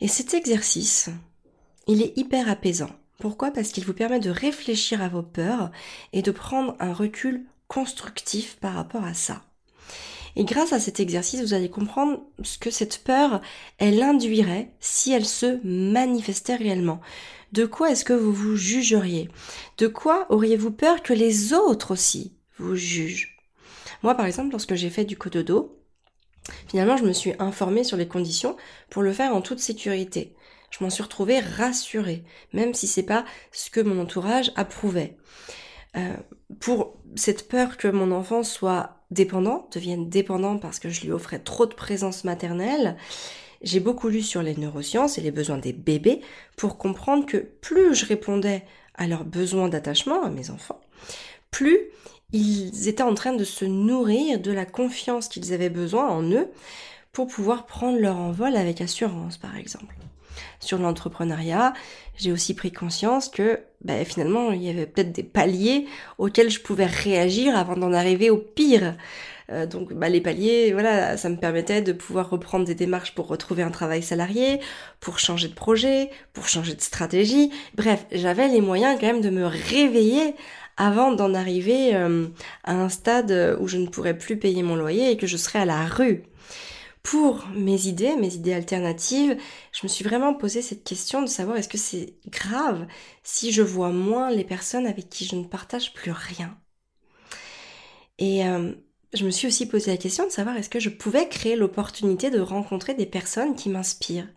Et 0.00 0.08
cet 0.08 0.34
exercice, 0.34 1.10
il 1.86 2.02
est 2.02 2.16
hyper 2.18 2.48
apaisant. 2.48 2.90
Pourquoi? 3.18 3.50
Parce 3.50 3.70
qu'il 3.70 3.84
vous 3.84 3.94
permet 3.94 4.20
de 4.20 4.30
réfléchir 4.30 5.00
à 5.00 5.08
vos 5.08 5.22
peurs 5.22 5.70
et 6.12 6.22
de 6.22 6.30
prendre 6.30 6.76
un 6.80 6.92
recul 6.92 7.44
constructif 7.68 8.56
par 8.56 8.74
rapport 8.74 9.04
à 9.04 9.14
ça. 9.14 9.42
Et 10.36 10.44
grâce 10.44 10.72
à 10.72 10.80
cet 10.80 11.00
exercice, 11.00 11.40
vous 11.40 11.54
allez 11.54 11.70
comprendre 11.70 12.20
ce 12.42 12.58
que 12.58 12.70
cette 12.70 13.04
peur, 13.04 13.40
elle 13.78 14.02
induirait 14.02 14.70
si 14.80 15.12
elle 15.12 15.26
se 15.26 15.60
manifestait 15.64 16.56
réellement. 16.56 17.00
De 17.52 17.66
quoi 17.66 17.90
est-ce 17.90 18.04
que 18.04 18.12
vous 18.12 18.32
vous 18.32 18.56
jugeriez? 18.56 19.28
De 19.78 19.86
quoi 19.86 20.26
auriez-vous 20.30 20.72
peur 20.72 21.02
que 21.02 21.12
les 21.12 21.52
autres 21.52 21.92
aussi 21.92 22.32
vous 22.58 22.74
jugent? 22.74 23.38
Moi, 24.02 24.14
par 24.14 24.26
exemple, 24.26 24.50
lorsque 24.50 24.74
j'ai 24.74 24.90
fait 24.90 25.04
du 25.04 25.16
cododo, 25.16 25.80
finalement, 26.68 26.96
je 26.96 27.04
me 27.04 27.12
suis 27.12 27.32
informée 27.38 27.84
sur 27.84 27.96
les 27.96 28.08
conditions 28.08 28.56
pour 28.90 29.02
le 29.02 29.12
faire 29.12 29.34
en 29.34 29.40
toute 29.40 29.60
sécurité. 29.60 30.34
Je 30.70 30.82
m'en 30.82 30.90
suis 30.90 31.04
retrouvée 31.04 31.38
rassurée, 31.38 32.24
même 32.52 32.74
si 32.74 32.88
c'est 32.88 33.04
pas 33.04 33.24
ce 33.52 33.70
que 33.70 33.80
mon 33.80 34.02
entourage 34.02 34.50
approuvait. 34.56 35.16
Euh, 35.96 36.16
pour 36.58 36.96
cette 37.14 37.46
peur 37.48 37.76
que 37.76 37.86
mon 37.86 38.10
enfant 38.10 38.42
soit 38.42 39.03
dépendant, 39.14 39.68
devienne 39.72 40.10
dépendant 40.10 40.58
parce 40.58 40.78
que 40.78 40.90
je 40.90 41.02
lui 41.02 41.12
offrais 41.12 41.38
trop 41.38 41.66
de 41.66 41.74
présence 41.74 42.24
maternelle, 42.24 42.96
j'ai 43.62 43.80
beaucoup 43.80 44.08
lu 44.08 44.20
sur 44.20 44.42
les 44.42 44.56
neurosciences 44.56 45.16
et 45.16 45.22
les 45.22 45.30
besoins 45.30 45.58
des 45.58 45.72
bébés 45.72 46.20
pour 46.56 46.76
comprendre 46.76 47.24
que 47.24 47.38
plus 47.38 47.94
je 47.94 48.04
répondais 48.04 48.62
à 48.94 49.06
leurs 49.06 49.24
besoins 49.24 49.68
d'attachement 49.68 50.22
à 50.22 50.28
mes 50.28 50.50
enfants, 50.50 50.80
plus 51.50 51.78
ils 52.32 52.88
étaient 52.88 53.02
en 53.02 53.14
train 53.14 53.32
de 53.32 53.44
se 53.44 53.64
nourrir 53.64 54.40
de 54.40 54.52
la 54.52 54.66
confiance 54.66 55.28
qu'ils 55.28 55.54
avaient 55.54 55.70
besoin 55.70 56.08
en 56.08 56.22
eux 56.30 56.48
pour 57.12 57.28
pouvoir 57.28 57.64
prendre 57.64 57.98
leur 57.98 58.16
envol 58.16 58.56
avec 58.56 58.80
assurance, 58.80 59.38
par 59.38 59.56
exemple 59.56 59.94
sur 60.60 60.78
l'entrepreneuriat, 60.78 61.74
j'ai 62.16 62.32
aussi 62.32 62.54
pris 62.54 62.72
conscience 62.72 63.28
que 63.28 63.60
bah, 63.82 64.04
finalement 64.04 64.52
il 64.52 64.62
y 64.62 64.70
avait 64.70 64.86
peut-être 64.86 65.12
des 65.12 65.22
paliers 65.22 65.86
auxquels 66.18 66.50
je 66.50 66.60
pouvais 66.60 66.86
réagir 66.86 67.56
avant 67.56 67.76
d'en 67.76 67.92
arriver 67.92 68.30
au 68.30 68.38
pire. 68.38 68.94
Euh, 69.50 69.66
donc 69.66 69.92
bah, 69.92 70.08
les 70.08 70.20
paliers, 70.20 70.72
voilà, 70.72 71.16
ça 71.16 71.28
me 71.28 71.36
permettait 71.36 71.82
de 71.82 71.92
pouvoir 71.92 72.30
reprendre 72.30 72.64
des 72.64 72.74
démarches 72.74 73.14
pour 73.14 73.26
retrouver 73.28 73.62
un 73.62 73.70
travail 73.70 74.02
salarié, 74.02 74.60
pour 75.00 75.18
changer 75.18 75.48
de 75.48 75.54
projet, 75.54 76.10
pour 76.32 76.48
changer 76.48 76.74
de 76.74 76.80
stratégie. 76.80 77.50
Bref, 77.74 78.06
j'avais 78.12 78.48
les 78.48 78.60
moyens 78.60 78.98
quand 78.98 79.06
même 79.06 79.20
de 79.20 79.30
me 79.30 79.44
réveiller 79.44 80.34
avant 80.76 81.12
d'en 81.12 81.34
arriver 81.34 81.94
euh, 81.94 82.26
à 82.64 82.74
un 82.74 82.88
stade 82.88 83.56
où 83.60 83.68
je 83.68 83.76
ne 83.76 83.86
pourrais 83.86 84.16
plus 84.16 84.38
payer 84.38 84.62
mon 84.62 84.76
loyer 84.76 85.10
et 85.10 85.16
que 85.16 85.26
je 85.26 85.36
serais 85.36 85.60
à 85.60 85.64
la 85.64 85.84
rue 85.84 86.24
pour 87.04 87.46
mes 87.54 87.86
idées, 87.86 88.16
mes 88.16 88.34
idées 88.34 88.54
alternatives, 88.54 89.36
je 89.72 89.80
me 89.84 89.88
suis 89.88 90.04
vraiment 90.04 90.34
posé 90.34 90.62
cette 90.62 90.84
question 90.84 91.22
de 91.22 91.26
savoir 91.28 91.58
est-ce 91.58 91.68
que 91.68 91.78
c'est 91.78 92.14
grave 92.28 92.86
si 93.22 93.52
je 93.52 93.62
vois 93.62 93.90
moins 93.90 94.30
les 94.30 94.42
personnes 94.44 94.86
avec 94.86 95.10
qui 95.10 95.26
je 95.26 95.36
ne 95.36 95.44
partage 95.44 95.92
plus 95.92 96.12
rien? 96.12 96.58
Et 98.18 98.46
euh, 98.46 98.72
je 99.12 99.26
me 99.26 99.30
suis 99.30 99.46
aussi 99.46 99.66
posé 99.66 99.90
la 99.90 99.98
question 99.98 100.24
de 100.26 100.32
savoir 100.32 100.56
est-ce 100.56 100.70
que 100.70 100.80
je 100.80 100.88
pouvais 100.88 101.28
créer 101.28 101.56
l'opportunité 101.56 102.30
de 102.30 102.40
rencontrer 102.40 102.94
des 102.94 103.06
personnes 103.06 103.54
qui 103.54 103.68
m'inspirent, 103.68 104.28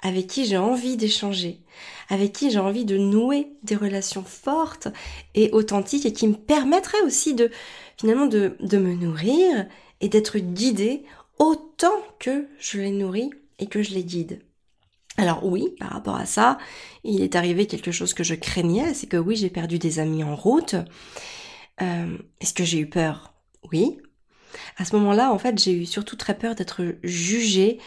avec 0.00 0.26
qui 0.26 0.46
j'ai 0.46 0.56
envie 0.56 0.96
d'échanger, 0.96 1.60
avec 2.08 2.32
qui 2.32 2.50
j'ai 2.50 2.58
envie 2.58 2.86
de 2.86 2.96
nouer 2.96 3.52
des 3.62 3.76
relations 3.76 4.24
fortes 4.24 4.88
et 5.34 5.50
authentiques 5.52 6.06
et 6.06 6.14
qui 6.14 6.28
me 6.28 6.34
permettraient 6.34 7.02
aussi 7.02 7.34
de 7.34 7.50
finalement 7.98 8.26
de, 8.26 8.56
de 8.60 8.78
me 8.78 8.94
nourrir 8.94 9.66
et 10.00 10.08
d'être 10.08 10.38
guidée 10.38 11.04
autant 11.38 12.02
que 12.18 12.46
je 12.58 12.80
les 12.80 12.90
nourris 12.90 13.30
et 13.58 13.66
que 13.66 13.82
je 13.82 13.94
les 13.94 14.04
guide. 14.04 14.40
Alors 15.18 15.44
oui, 15.44 15.74
par 15.78 15.90
rapport 15.90 16.16
à 16.16 16.26
ça, 16.26 16.58
il 17.04 17.22
est 17.22 17.36
arrivé 17.36 17.66
quelque 17.66 17.90
chose 17.90 18.12
que 18.12 18.24
je 18.24 18.34
craignais, 18.34 18.92
c'est 18.92 19.06
que 19.06 19.16
oui, 19.16 19.36
j'ai 19.36 19.48
perdu 19.48 19.78
des 19.78 19.98
amis 19.98 20.22
en 20.22 20.36
route. 20.36 20.74
Euh, 21.80 22.18
est-ce 22.40 22.52
que 22.52 22.64
j'ai 22.64 22.78
eu 22.78 22.88
peur? 22.88 23.32
Oui. 23.72 23.98
À 24.78 24.84
ce 24.84 24.94
moment-là, 24.96 25.32
en 25.32 25.38
fait, 25.38 25.58
j'ai 25.58 25.72
eu 25.72 25.86
surtout 25.86 26.16
très 26.16 26.36
peur 26.36 26.54
d'être 26.54 26.82
jugée. 27.02 27.78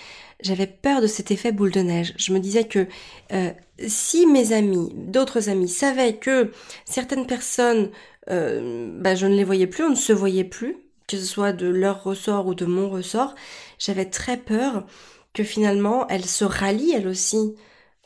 J'avais 0.42 0.68
peur 0.68 1.02
de 1.02 1.08
cet 1.08 1.32
effet 1.32 1.52
boule 1.52 1.72
de 1.72 1.82
neige. 1.82 2.14
Je 2.18 2.34
me 2.34 2.40
disais 2.40 2.66
que 2.66 2.88
euh, 3.32 3.52
si 3.88 4.26
mes 4.26 4.54
amis, 4.54 4.92
d'autres 4.96 5.50
amis, 5.50 5.70
savaient 5.70 6.18
que 6.18 6.52
certaines 6.86 7.28
personnes, 7.28 7.92
euh, 8.30 8.90
bah, 9.00 9.16
je 9.16 9.26
ne 9.26 9.36
les 9.36 9.44
voyais 9.44 9.68
plus, 9.68 9.84
on 9.84 9.92
ne 9.92 9.96
se 9.96 10.14
voyait 10.14 10.44
plus, 10.44 10.78
que 11.10 11.18
ce 11.18 11.26
soit 11.26 11.54
de 11.54 11.68
leur 11.68 12.04
ressort 12.04 12.46
ou 12.46 12.54
de 12.54 12.66
mon 12.66 12.90
ressort, 12.90 13.34
j'avais 13.80 14.06
très 14.06 14.38
peur 14.38 14.86
que 15.34 15.44
finalement 15.44 16.08
elle 16.08 16.26
se 16.26 16.46
rallie 16.46 16.92
elle 16.92 17.08
aussi 17.08 17.56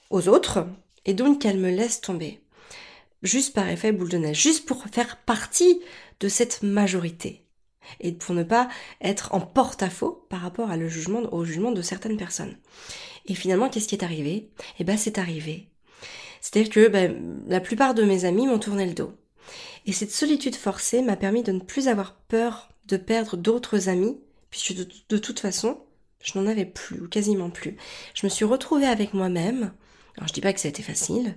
aux 0.09 0.29
autres 0.29 0.65
et 1.05 1.13
donc 1.13 1.41
qu'elle 1.41 1.59
me 1.59 1.69
laisse 1.69 1.99
tomber. 1.99 2.39
Juste 3.21 3.53
par 3.53 3.67
effet 3.69 3.91
boule 3.91 4.09
de 4.09 4.17
neige, 4.17 4.41
juste 4.41 4.65
pour 4.65 4.85
faire 4.85 5.17
partie 5.17 5.81
de 6.19 6.29
cette 6.29 6.63
majorité 6.63 7.45
et 7.99 8.13
pour 8.13 8.33
ne 8.33 8.43
pas 8.43 8.69
être 9.01 9.33
en 9.33 9.41
porte-à-faux 9.41 10.25
par 10.29 10.39
rapport 10.39 10.69
au 10.71 11.45
jugement 11.45 11.71
de 11.71 11.81
certaines 11.81 12.17
personnes. 12.17 12.57
Et 13.25 13.35
finalement, 13.35 13.69
qu'est-ce 13.69 13.87
qui 13.87 13.95
est 13.95 14.03
arrivé? 14.03 14.49
Eh 14.79 14.85
ben, 14.85 14.97
c'est 14.97 15.17
arrivé. 15.17 15.69
C'est-à-dire 16.39 16.71
que 16.71 16.87
ben, 16.87 17.43
la 17.47 17.59
plupart 17.59 17.93
de 17.93 18.03
mes 18.03 18.23
amis 18.23 18.47
m'ont 18.47 18.59
tourné 18.59 18.85
le 18.85 18.93
dos. 18.93 19.13
Et 19.85 19.91
cette 19.91 20.11
solitude 20.11 20.55
forcée 20.55 21.01
m'a 21.01 21.17
permis 21.17 21.43
de 21.43 21.51
ne 21.51 21.59
plus 21.59 21.89
avoir 21.89 22.15
peur 22.15 22.69
de 22.85 22.97
perdre 22.97 23.37
d'autres 23.37 23.89
amis, 23.89 24.19
puisque 24.49 24.75
de, 25.09 25.17
toute 25.17 25.39
façon, 25.39 25.79
je 26.23 26.37
n'en 26.37 26.47
avais 26.47 26.65
plus, 26.65 27.01
ou 27.01 27.07
quasiment 27.07 27.49
plus. 27.49 27.77
Je 28.13 28.25
me 28.25 28.29
suis 28.29 28.45
retrouvée 28.45 28.85
avec 28.85 29.13
moi-même. 29.13 29.73
Alors 30.17 30.27
je 30.27 30.33
dis 30.33 30.41
pas 30.41 30.53
que 30.53 30.59
ça 30.59 30.67
a 30.67 30.69
été 30.69 30.83
facile, 30.83 31.35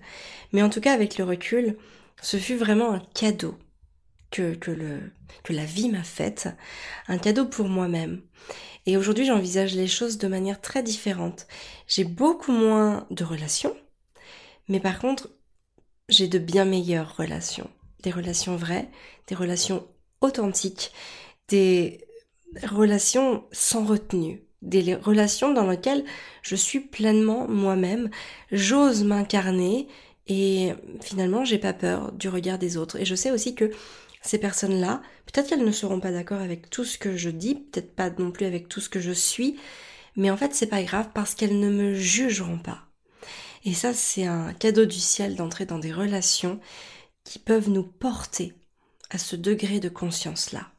mais 0.52 0.62
en 0.62 0.68
tout 0.68 0.80
cas 0.80 0.92
avec 0.92 1.16
le 1.16 1.24
recul, 1.24 1.78
ce 2.20 2.36
fut 2.36 2.56
vraiment 2.56 2.92
un 2.92 3.00
cadeau 3.14 3.56
que, 4.30 4.54
que, 4.54 4.70
le, 4.70 5.00
que 5.44 5.52
la 5.52 5.64
vie 5.64 5.88
m'a 5.88 6.02
fait, 6.02 6.48
un 7.08 7.18
cadeau 7.18 7.46
pour 7.46 7.68
moi-même. 7.68 8.20
Et 8.84 8.96
aujourd'hui 8.96 9.26
j'envisage 9.26 9.74
les 9.74 9.86
choses 9.86 10.18
de 10.18 10.28
manière 10.28 10.60
très 10.60 10.82
différente. 10.82 11.46
J'ai 11.86 12.04
beaucoup 12.04 12.52
moins 12.52 13.06
de 13.10 13.24
relations, 13.24 13.76
mais 14.68 14.80
par 14.80 14.98
contre 14.98 15.30
j'ai 16.08 16.28
de 16.28 16.38
bien 16.38 16.64
meilleures 16.64 17.16
relations. 17.16 17.70
Des 18.02 18.10
relations 18.10 18.56
vraies, 18.56 18.88
des 19.26 19.34
relations 19.34 19.86
authentiques, 20.20 20.92
des 21.48 22.04
relations 22.62 23.44
sans 23.52 23.84
retenue, 23.84 24.42
des 24.62 24.94
relations 24.94 25.52
dans 25.52 25.68
lesquelles 25.68 26.04
je 26.42 26.56
suis 26.56 26.80
pleinement 26.80 27.46
moi-même, 27.48 28.10
j'ose 28.50 29.04
m'incarner 29.04 29.88
et 30.26 30.72
finalement 31.00 31.44
j'ai 31.44 31.58
pas 31.58 31.72
peur 31.72 32.12
du 32.12 32.28
regard 32.28 32.58
des 32.58 32.76
autres. 32.76 32.96
Et 33.00 33.04
je 33.04 33.14
sais 33.14 33.30
aussi 33.30 33.54
que 33.54 33.70
ces 34.22 34.38
personnes-là, 34.38 35.02
peut-être 35.26 35.48
qu'elles 35.48 35.64
ne 35.64 35.72
seront 35.72 36.00
pas 36.00 36.10
d'accord 36.10 36.40
avec 36.40 36.68
tout 36.70 36.84
ce 36.84 36.98
que 36.98 37.16
je 37.16 37.30
dis, 37.30 37.54
peut-être 37.54 37.94
pas 37.94 38.10
non 38.10 38.32
plus 38.32 38.46
avec 38.46 38.68
tout 38.68 38.80
ce 38.80 38.88
que 38.88 39.00
je 39.00 39.12
suis, 39.12 39.56
mais 40.16 40.30
en 40.30 40.36
fait 40.36 40.54
c'est 40.54 40.66
pas 40.66 40.82
grave 40.82 41.10
parce 41.14 41.34
qu'elles 41.34 41.60
ne 41.60 41.70
me 41.70 41.94
jugeront 41.94 42.58
pas. 42.58 42.82
Et 43.64 43.74
ça 43.74 43.92
c'est 43.94 44.26
un 44.26 44.52
cadeau 44.52 44.84
du 44.84 44.98
ciel 44.98 45.36
d'entrer 45.36 45.66
dans 45.66 45.78
des 45.78 45.92
relations 45.92 46.60
qui 47.24 47.38
peuvent 47.38 47.70
nous 47.70 47.84
porter 47.84 48.54
à 49.10 49.18
ce 49.18 49.36
degré 49.36 49.78
de 49.80 49.88
conscience-là. 49.88 50.70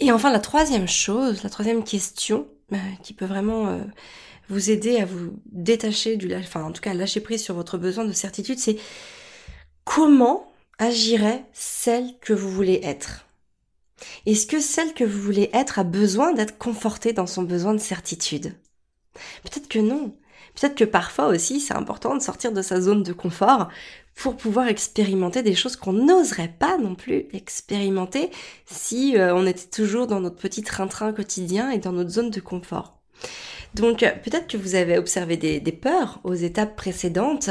Et 0.00 0.12
enfin, 0.12 0.30
la 0.30 0.38
troisième 0.38 0.88
chose, 0.88 1.42
la 1.42 1.50
troisième 1.50 1.82
question, 1.82 2.48
euh, 2.72 2.76
qui 3.02 3.14
peut 3.14 3.24
vraiment 3.24 3.68
euh, 3.68 3.78
vous 4.48 4.70
aider 4.70 4.98
à 4.98 5.04
vous 5.04 5.32
détacher 5.46 6.16
du, 6.16 6.34
enfin 6.34 6.62
en 6.62 6.72
tout 6.72 6.80
cas 6.80 6.94
lâcher 6.94 7.20
prise 7.20 7.42
sur 7.42 7.54
votre 7.54 7.78
besoin 7.78 8.04
de 8.04 8.12
certitude, 8.12 8.58
c'est 8.58 8.76
comment 9.84 10.52
agirait 10.78 11.44
celle 11.52 12.18
que 12.20 12.32
vous 12.32 12.50
voulez 12.50 12.80
être? 12.82 13.26
Est-ce 14.26 14.46
que 14.46 14.60
celle 14.60 14.94
que 14.94 15.02
vous 15.02 15.20
voulez 15.20 15.50
être 15.52 15.78
a 15.80 15.84
besoin 15.84 16.32
d'être 16.32 16.58
confortée 16.58 17.12
dans 17.12 17.26
son 17.26 17.42
besoin 17.42 17.74
de 17.74 17.78
certitude? 17.78 18.54
Peut-être 19.42 19.68
que 19.68 19.80
non. 19.80 20.16
Peut-être 20.54 20.76
que 20.76 20.84
parfois 20.84 21.26
aussi 21.26 21.60
c'est 21.60 21.74
important 21.74 22.14
de 22.14 22.22
sortir 22.22 22.52
de 22.52 22.62
sa 22.62 22.80
zone 22.80 23.02
de 23.02 23.12
confort 23.12 23.68
pour 24.18 24.36
pouvoir 24.36 24.66
expérimenter 24.66 25.42
des 25.42 25.54
choses 25.54 25.76
qu'on 25.76 25.92
n'oserait 25.92 26.52
pas 26.58 26.76
non 26.76 26.96
plus 26.96 27.26
expérimenter 27.32 28.30
si 28.66 29.16
euh, 29.16 29.32
on 29.34 29.46
était 29.46 29.68
toujours 29.68 30.08
dans 30.08 30.20
notre 30.20 30.36
petit 30.36 30.62
train-train 30.62 31.12
quotidien 31.12 31.70
et 31.70 31.78
dans 31.78 31.92
notre 31.92 32.10
zone 32.10 32.30
de 32.30 32.40
confort. 32.40 32.98
Donc 33.74 34.00
peut-être 34.00 34.48
que 34.48 34.56
vous 34.56 34.74
avez 34.74 34.98
observé 34.98 35.36
des 35.36 35.72
peurs 35.72 36.20
aux 36.24 36.34
étapes 36.34 36.74
précédentes 36.74 37.50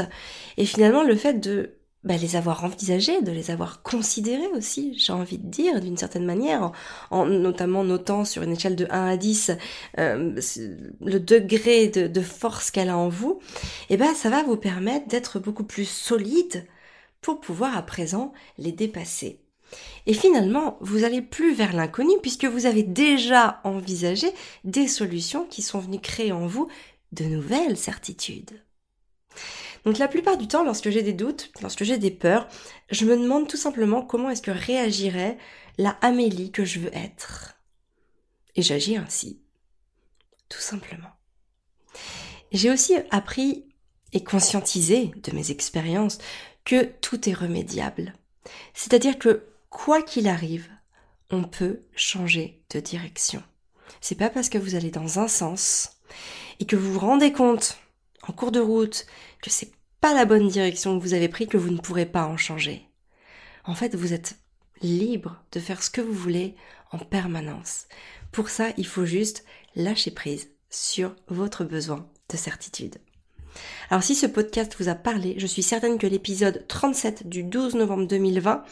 et 0.56 0.66
finalement 0.66 1.04
le 1.04 1.14
fait 1.14 1.34
de 1.34 1.77
bah, 2.04 2.16
les 2.16 2.36
avoir 2.36 2.64
envisagés, 2.64 3.22
de 3.22 3.32
les 3.32 3.50
avoir 3.50 3.82
considérés 3.82 4.46
aussi, 4.54 4.96
j'ai 4.96 5.12
envie 5.12 5.38
de 5.38 5.48
dire, 5.48 5.80
d'une 5.80 5.96
certaine 5.96 6.24
manière, 6.24 6.70
en, 7.10 7.26
notamment 7.26 7.82
notant 7.82 8.24
sur 8.24 8.42
une 8.42 8.52
échelle 8.52 8.76
de 8.76 8.86
1 8.90 9.06
à 9.08 9.16
10 9.16 9.52
euh, 9.98 10.40
le 11.00 11.18
degré 11.18 11.88
de, 11.88 12.20
force 12.20 12.70
qu'elle 12.70 12.88
a 12.88 12.96
en 12.96 13.08
vous, 13.08 13.40
et 13.90 13.94
eh 13.94 13.96
ben 13.96 14.14
ça 14.14 14.30
va 14.30 14.42
vous 14.42 14.56
permettre 14.56 15.08
d'être 15.08 15.40
beaucoup 15.40 15.64
plus 15.64 15.88
solide 15.88 16.66
pour 17.20 17.40
pouvoir 17.40 17.76
à 17.76 17.82
présent 17.82 18.32
les 18.58 18.72
dépasser. 18.72 19.40
Et 20.06 20.14
finalement, 20.14 20.78
vous 20.80 21.04
allez 21.04 21.20
plus 21.20 21.52
vers 21.52 21.74
l'inconnu 21.74 22.12
puisque 22.22 22.44
vous 22.44 22.66
avez 22.66 22.82
déjà 22.82 23.60
envisagé 23.64 24.28
des 24.64 24.88
solutions 24.88 25.44
qui 25.44 25.62
sont 25.62 25.80
venues 25.80 26.00
créer 26.00 26.32
en 26.32 26.46
vous 26.46 26.68
de 27.12 27.24
nouvelles 27.24 27.76
certitudes. 27.76 28.62
Donc 29.84 29.98
la 29.98 30.08
plupart 30.08 30.36
du 30.36 30.48
temps, 30.48 30.64
lorsque 30.64 30.90
j'ai 30.90 31.02
des 31.02 31.12
doutes, 31.12 31.50
lorsque 31.62 31.84
j'ai 31.84 31.98
des 31.98 32.10
peurs, 32.10 32.48
je 32.90 33.04
me 33.04 33.16
demande 33.16 33.48
tout 33.48 33.56
simplement 33.56 34.02
comment 34.02 34.30
est-ce 34.30 34.42
que 34.42 34.50
réagirait 34.50 35.38
la 35.78 35.90
Amélie 36.02 36.50
que 36.50 36.64
je 36.64 36.80
veux 36.80 36.94
être. 36.94 37.58
Et 38.56 38.62
j'agis 38.62 38.96
ainsi. 38.96 39.40
Tout 40.48 40.60
simplement. 40.60 41.10
J'ai 42.52 42.70
aussi 42.70 42.94
appris 43.10 43.66
et 44.12 44.24
conscientisé 44.24 45.10
de 45.22 45.32
mes 45.32 45.50
expériences 45.50 46.18
que 46.64 46.84
tout 46.84 47.28
est 47.28 47.34
remédiable. 47.34 48.14
C'est-à-dire 48.74 49.18
que 49.18 49.44
quoi 49.70 50.02
qu'il 50.02 50.28
arrive, 50.28 50.68
on 51.30 51.44
peut 51.44 51.82
changer 51.94 52.62
de 52.70 52.80
direction. 52.80 53.42
C'est 54.00 54.14
pas 54.14 54.30
parce 54.30 54.48
que 54.48 54.58
vous 54.58 54.74
allez 54.74 54.90
dans 54.90 55.18
un 55.18 55.28
sens 55.28 55.98
et 56.60 56.66
que 56.66 56.76
vous 56.76 56.92
vous 56.92 57.00
rendez 57.00 57.32
compte 57.32 57.78
en 58.26 58.32
cours 58.32 58.52
de 58.52 58.60
route 58.60 59.06
que 59.42 59.50
c'est 59.50 59.72
pas 60.00 60.14
la 60.14 60.24
bonne 60.24 60.48
direction 60.48 60.98
que 60.98 61.02
vous 61.02 61.14
avez 61.14 61.28
pris 61.28 61.46
que 61.46 61.56
vous 61.56 61.70
ne 61.70 61.78
pourrez 61.78 62.06
pas 62.06 62.26
en 62.26 62.36
changer. 62.36 62.88
En 63.64 63.74
fait, 63.74 63.94
vous 63.94 64.12
êtes 64.12 64.36
libre 64.80 65.42
de 65.52 65.60
faire 65.60 65.82
ce 65.82 65.90
que 65.90 66.00
vous 66.00 66.12
voulez 66.12 66.54
en 66.92 66.98
permanence. 66.98 67.86
Pour 68.32 68.48
ça, 68.48 68.68
il 68.76 68.86
faut 68.86 69.04
juste 69.04 69.44
lâcher 69.74 70.10
prise 70.10 70.50
sur 70.70 71.14
votre 71.28 71.64
besoin 71.64 72.08
de 72.30 72.36
certitude. 72.36 72.96
Alors 73.90 74.02
si 74.02 74.14
ce 74.14 74.26
podcast 74.26 74.76
vous 74.78 74.88
a 74.88 74.94
parlé, 74.94 75.34
je 75.38 75.46
suis 75.46 75.62
certaine 75.62 75.98
que 75.98 76.06
l'épisode 76.06 76.64
37 76.68 77.28
du 77.28 77.42
12 77.42 77.74
novembre 77.74 78.06
2020 78.06 78.62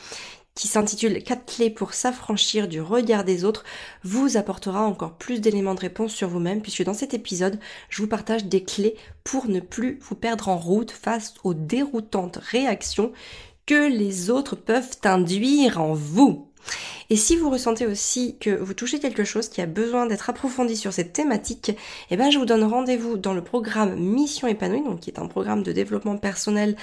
qui 0.57 0.67
s'intitule 0.67 1.23
4 1.23 1.45
clés 1.47 1.71
pour 1.71 1.95
s'affranchir 1.95 2.67
du 2.67 2.81
regard 2.81 3.23
des 3.23 3.45
autres, 3.45 3.63
vous 4.03 4.37
apportera 4.37 4.83
encore 4.83 5.13
plus 5.13 5.41
d'éléments 5.41 5.75
de 5.75 5.81
réponse 5.81 6.13
sur 6.13 6.29
vous-même, 6.29 6.63
puisque 6.63 6.83
dans 6.83 6.95
cet 6.95 7.15
épisode, 7.15 7.61
je 7.91 8.03
vous 8.03 8.09
partage 8.09 8.47
des 8.47 8.65
clés 8.65 8.97
pour 9.23 9.47
ne 9.49 9.61
plus 9.61 10.01
vous 10.01 10.17
perdre 10.17 10.49
en 10.49 10.57
route 10.57 10.91
face 10.91 11.35
aux 11.45 11.55
déroutantes 11.55 12.39
réactions 12.39 13.13
que 13.67 13.89
les 13.89 14.31
autres 14.31 14.57
peuvent 14.57 14.97
induire 15.05 15.81
en 15.81 15.93
vous. 15.93 16.51
Et 17.09 17.17
si 17.17 17.37
vous 17.37 17.51
ressentez 17.51 17.87
aussi 17.87 18.37
que 18.41 18.51
vous 18.51 18.75
touchez 18.75 18.99
quelque 18.99 19.25
chose 19.25 19.49
qui 19.49 19.61
a 19.61 19.67
besoin 19.67 20.07
d'être 20.07 20.29
approfondi 20.29 20.77
sur 20.77 20.93
cette 20.93 21.13
thématique, 21.13 21.73
eh 22.11 22.17
ben 22.17 22.31
je 22.31 22.39
vous 22.39 22.47
donne 22.47 22.65
rendez-vous 22.65 23.17
dans 23.17 23.33
le 23.33 23.45
programme 23.45 23.97
Mission 23.97 24.49
épanouie, 24.49 24.83
qui 25.01 25.11
est 25.11 25.21
un 25.21 25.27
programme 25.27 25.63
de 25.63 25.73
développement 25.73 26.17
personnel 26.17 26.77